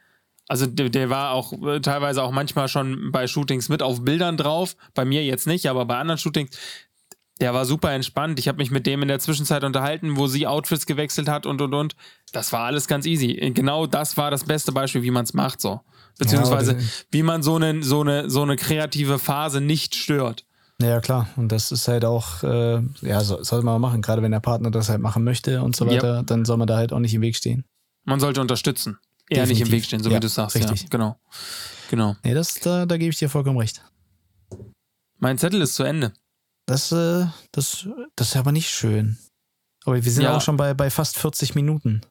[0.47, 4.37] Also der, der war auch äh, teilweise auch manchmal schon bei Shootings mit auf Bildern
[4.37, 4.75] drauf.
[4.93, 6.57] Bei mir jetzt nicht, aber bei anderen Shootings.
[7.39, 8.39] Der war super entspannt.
[8.39, 11.61] Ich habe mich mit dem in der Zwischenzeit unterhalten, wo sie Outfits gewechselt hat und
[11.61, 11.95] und und.
[12.31, 13.33] Das war alles ganz easy.
[13.53, 15.81] Genau das war das beste Beispiel, wie man es macht so.
[16.17, 20.45] Beziehungsweise aber- wie man so eine, so, eine, so eine kreative Phase nicht stört.
[20.81, 21.27] Ja, klar.
[21.37, 24.01] Und das ist halt auch, äh, ja, so, sollte man machen.
[24.01, 25.91] Gerade wenn der Partner das halt machen möchte und so Ja.
[25.93, 27.65] weiter, dann soll man da halt auch nicht im Weg stehen.
[28.05, 28.97] Man sollte unterstützen.
[29.29, 29.71] Eher nicht im Definitiv.
[29.71, 30.55] Weg stehen, so Ja, wie du sagst.
[30.55, 30.83] richtig.
[30.83, 31.19] Ja, genau.
[31.89, 32.15] Genau.
[32.23, 33.81] Nee, das, da, da gebe ich dir vollkommen recht.
[35.19, 36.13] Mein Zettel ist zu Ende.
[36.65, 39.17] Das, äh, das, das ist aber nicht schön.
[39.85, 40.35] Aber wir sind Ja.
[40.37, 42.01] auch schon bei, bei fast 40 Minuten.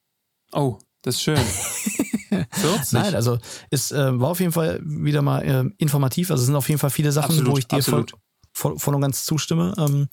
[0.52, 1.38] Oh, das ist schön.
[2.50, 2.92] 40?
[2.92, 3.38] Nein, also
[3.70, 6.30] es äh, war auf jeden Fall wieder mal äh, informativ.
[6.30, 8.04] Also es sind auf jeden Fall viele Sachen, Absolut, wo ich dir voll,
[8.52, 9.74] voll, voll und ganz zustimme.
[9.78, 10.08] Ähm,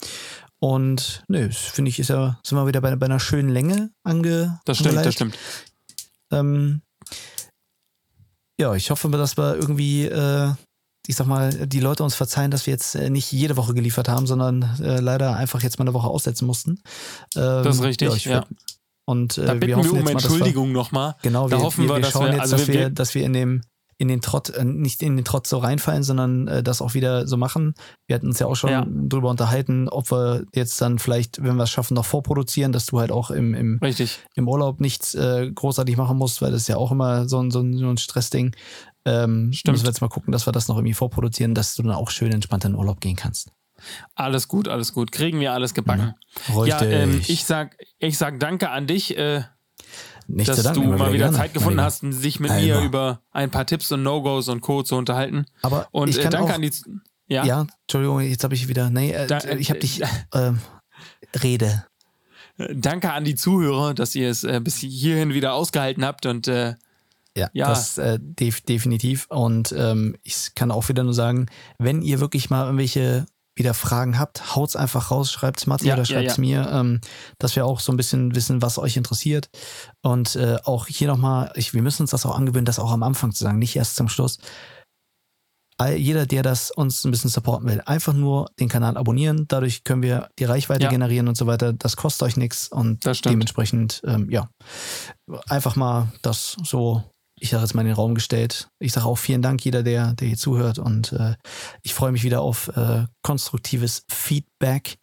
[0.60, 3.91] und nö, das finde ich, ist ja, sind wir wieder bei, bei einer schönen Länge
[4.03, 4.60] ange.
[4.65, 5.08] Das stimmt, angeleitet.
[5.08, 5.38] das stimmt.
[6.32, 6.82] Ähm,
[8.60, 10.53] ja, ich hoffe, dass wir irgendwie, äh,
[11.08, 14.08] ich sag mal, die Leute uns verzeihen, dass wir jetzt äh, nicht jede Woche geliefert
[14.08, 16.79] haben, sondern äh, leider einfach jetzt mal eine Woche aussetzen mussten.
[17.36, 18.39] Ähm, Das ist richtig, ich ja.
[18.41, 18.47] würd-
[19.06, 21.16] Und äh, Da bitten wir, hoffen um jetzt wir- Entschuldigung nochmal.
[21.22, 22.89] Genau, Da wir, hoffen wir, wir, wir dass schauen wir- jetzt, also dass, wir- wir,
[22.89, 23.62] dass wir in dem
[24.00, 27.28] in den Trott, äh, nicht in den Trott so reinfallen, sondern äh, das auch wieder
[27.28, 27.76] so machen.
[28.08, 28.86] Wir hatten uns ja auch schon Ja.
[28.89, 33.00] drüber unterhalten, ob wir jetzt dann vielleicht, wenn wir es schaffen, noch vorproduzieren, dass du
[33.00, 34.20] halt auch im, im, Richtig.
[34.36, 37.52] im Urlaub nichts äh, großartig machen musst, weil das ist ja auch immer so ein,
[37.52, 38.56] so ein, so ein Stressding.
[39.06, 39.74] Ähm, Stimmt.
[39.76, 42.10] Müssen wir jetzt mal gucken, dass wir das noch irgendwie vorproduzieren, dass du dann auch
[42.10, 43.52] schön entspannt in den Urlaub gehen kannst.
[44.15, 45.12] Alles gut, alles gut.
[45.12, 46.13] Kriegen wir alles gebacken.
[46.50, 46.67] Richtig.
[46.67, 49.43] Ja, ähm, ich sag, ich sag danke an dich, äh,
[50.28, 52.82] Nicht dass zu danken, du mal wieder gerne, Zeit gefunden hast, sich mit Ja, mir
[52.82, 54.84] über ein paar Tipps und No-Gos und Co.
[54.84, 55.46] zu unterhalten.
[55.62, 56.71] Aber Und ich äh, kann danke auch, an die.
[57.27, 57.67] Ja, ja.
[57.84, 58.90] Entschuldigung, jetzt habe ich wieder.
[58.90, 60.02] Nee, äh, Da- ich habe dich.
[60.02, 60.60] äh, ähm,
[61.42, 61.86] Rede.
[62.58, 66.48] äh, danke an die Zuhörer, dass ihr es äh, bis hierhin wieder ausgehalten habt und
[66.48, 66.75] äh,
[67.36, 67.67] Ja, Ja.
[67.69, 69.25] das äh, def definitiv.
[69.29, 71.48] Und ähm, ich kann auch wieder nur sagen,
[71.79, 73.25] wenn ihr wirklich mal irgendwelche
[73.56, 76.41] wieder Fragen habt, haut's einfach raus, schreibt's Matti Ja, oder ja, schreibt's ja.
[76.41, 77.01] mir, ähm,
[77.37, 79.49] dass wir auch so ein bisschen wissen, was euch interessiert.
[80.01, 83.31] Und äh, auch hier nochmal, wir müssen uns das auch angewöhnen, das auch am Anfang
[83.31, 84.39] zu sagen, nicht erst zum Schluss.
[85.97, 89.45] jeder, der das uns ein bisschen supporten will, einfach nur den Kanal abonnieren.
[89.49, 90.89] Dadurch können wir die Reichweite Ja.
[90.89, 91.73] generieren und so weiter.
[91.73, 94.49] Das kostet euch nichts und dementsprechend, ähm, ja,
[95.49, 97.04] einfach mal das so,
[97.44, 98.69] ich sage jetzt mal in den Raum gestellt.
[98.79, 101.35] Ich sage auch vielen Dank, jeder, der, der hier zuhört und äh,
[101.81, 104.96] ich freue mich wieder auf äh, konstruktives Feedback.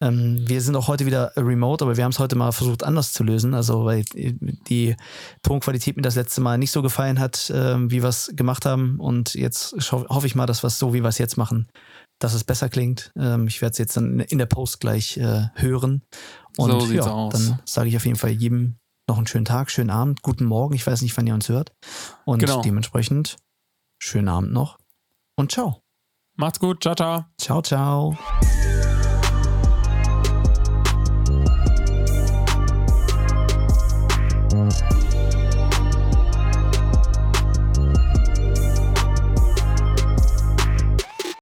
[0.00, 3.12] Ähm, wir sind auch heute wieder remote, aber wir haben es heute mal versucht anders
[3.12, 3.52] zu lösen.
[3.52, 4.96] Also weil die
[5.42, 8.98] Tonqualität mir das letzte Mal nicht so gefallen hat, ähm, wie wir es gemacht haben.
[8.98, 11.68] Und jetzt hoffe ich mal, dass wir es so, wie wir es jetzt machen,
[12.18, 13.12] dass es besser klingt.
[13.18, 16.04] Ähm, ich werde es jetzt dann in der Post gleich äh, hören.
[16.56, 18.78] Und So ja, dann sage ich auf jeden Fall jedem
[19.08, 20.74] noch einen schönen Tag, schönen Abend, guten Morgen.
[20.74, 21.72] Ich weiß nicht, wann ihr uns hört.
[22.24, 22.62] Und Genau.
[22.62, 23.36] dementsprechend
[23.98, 24.78] schönen Abend noch
[25.36, 25.82] und ciao.
[26.34, 26.82] Macht's gut.
[26.82, 27.24] Ciao, ciao.
[27.38, 28.16] Ciao, ciao.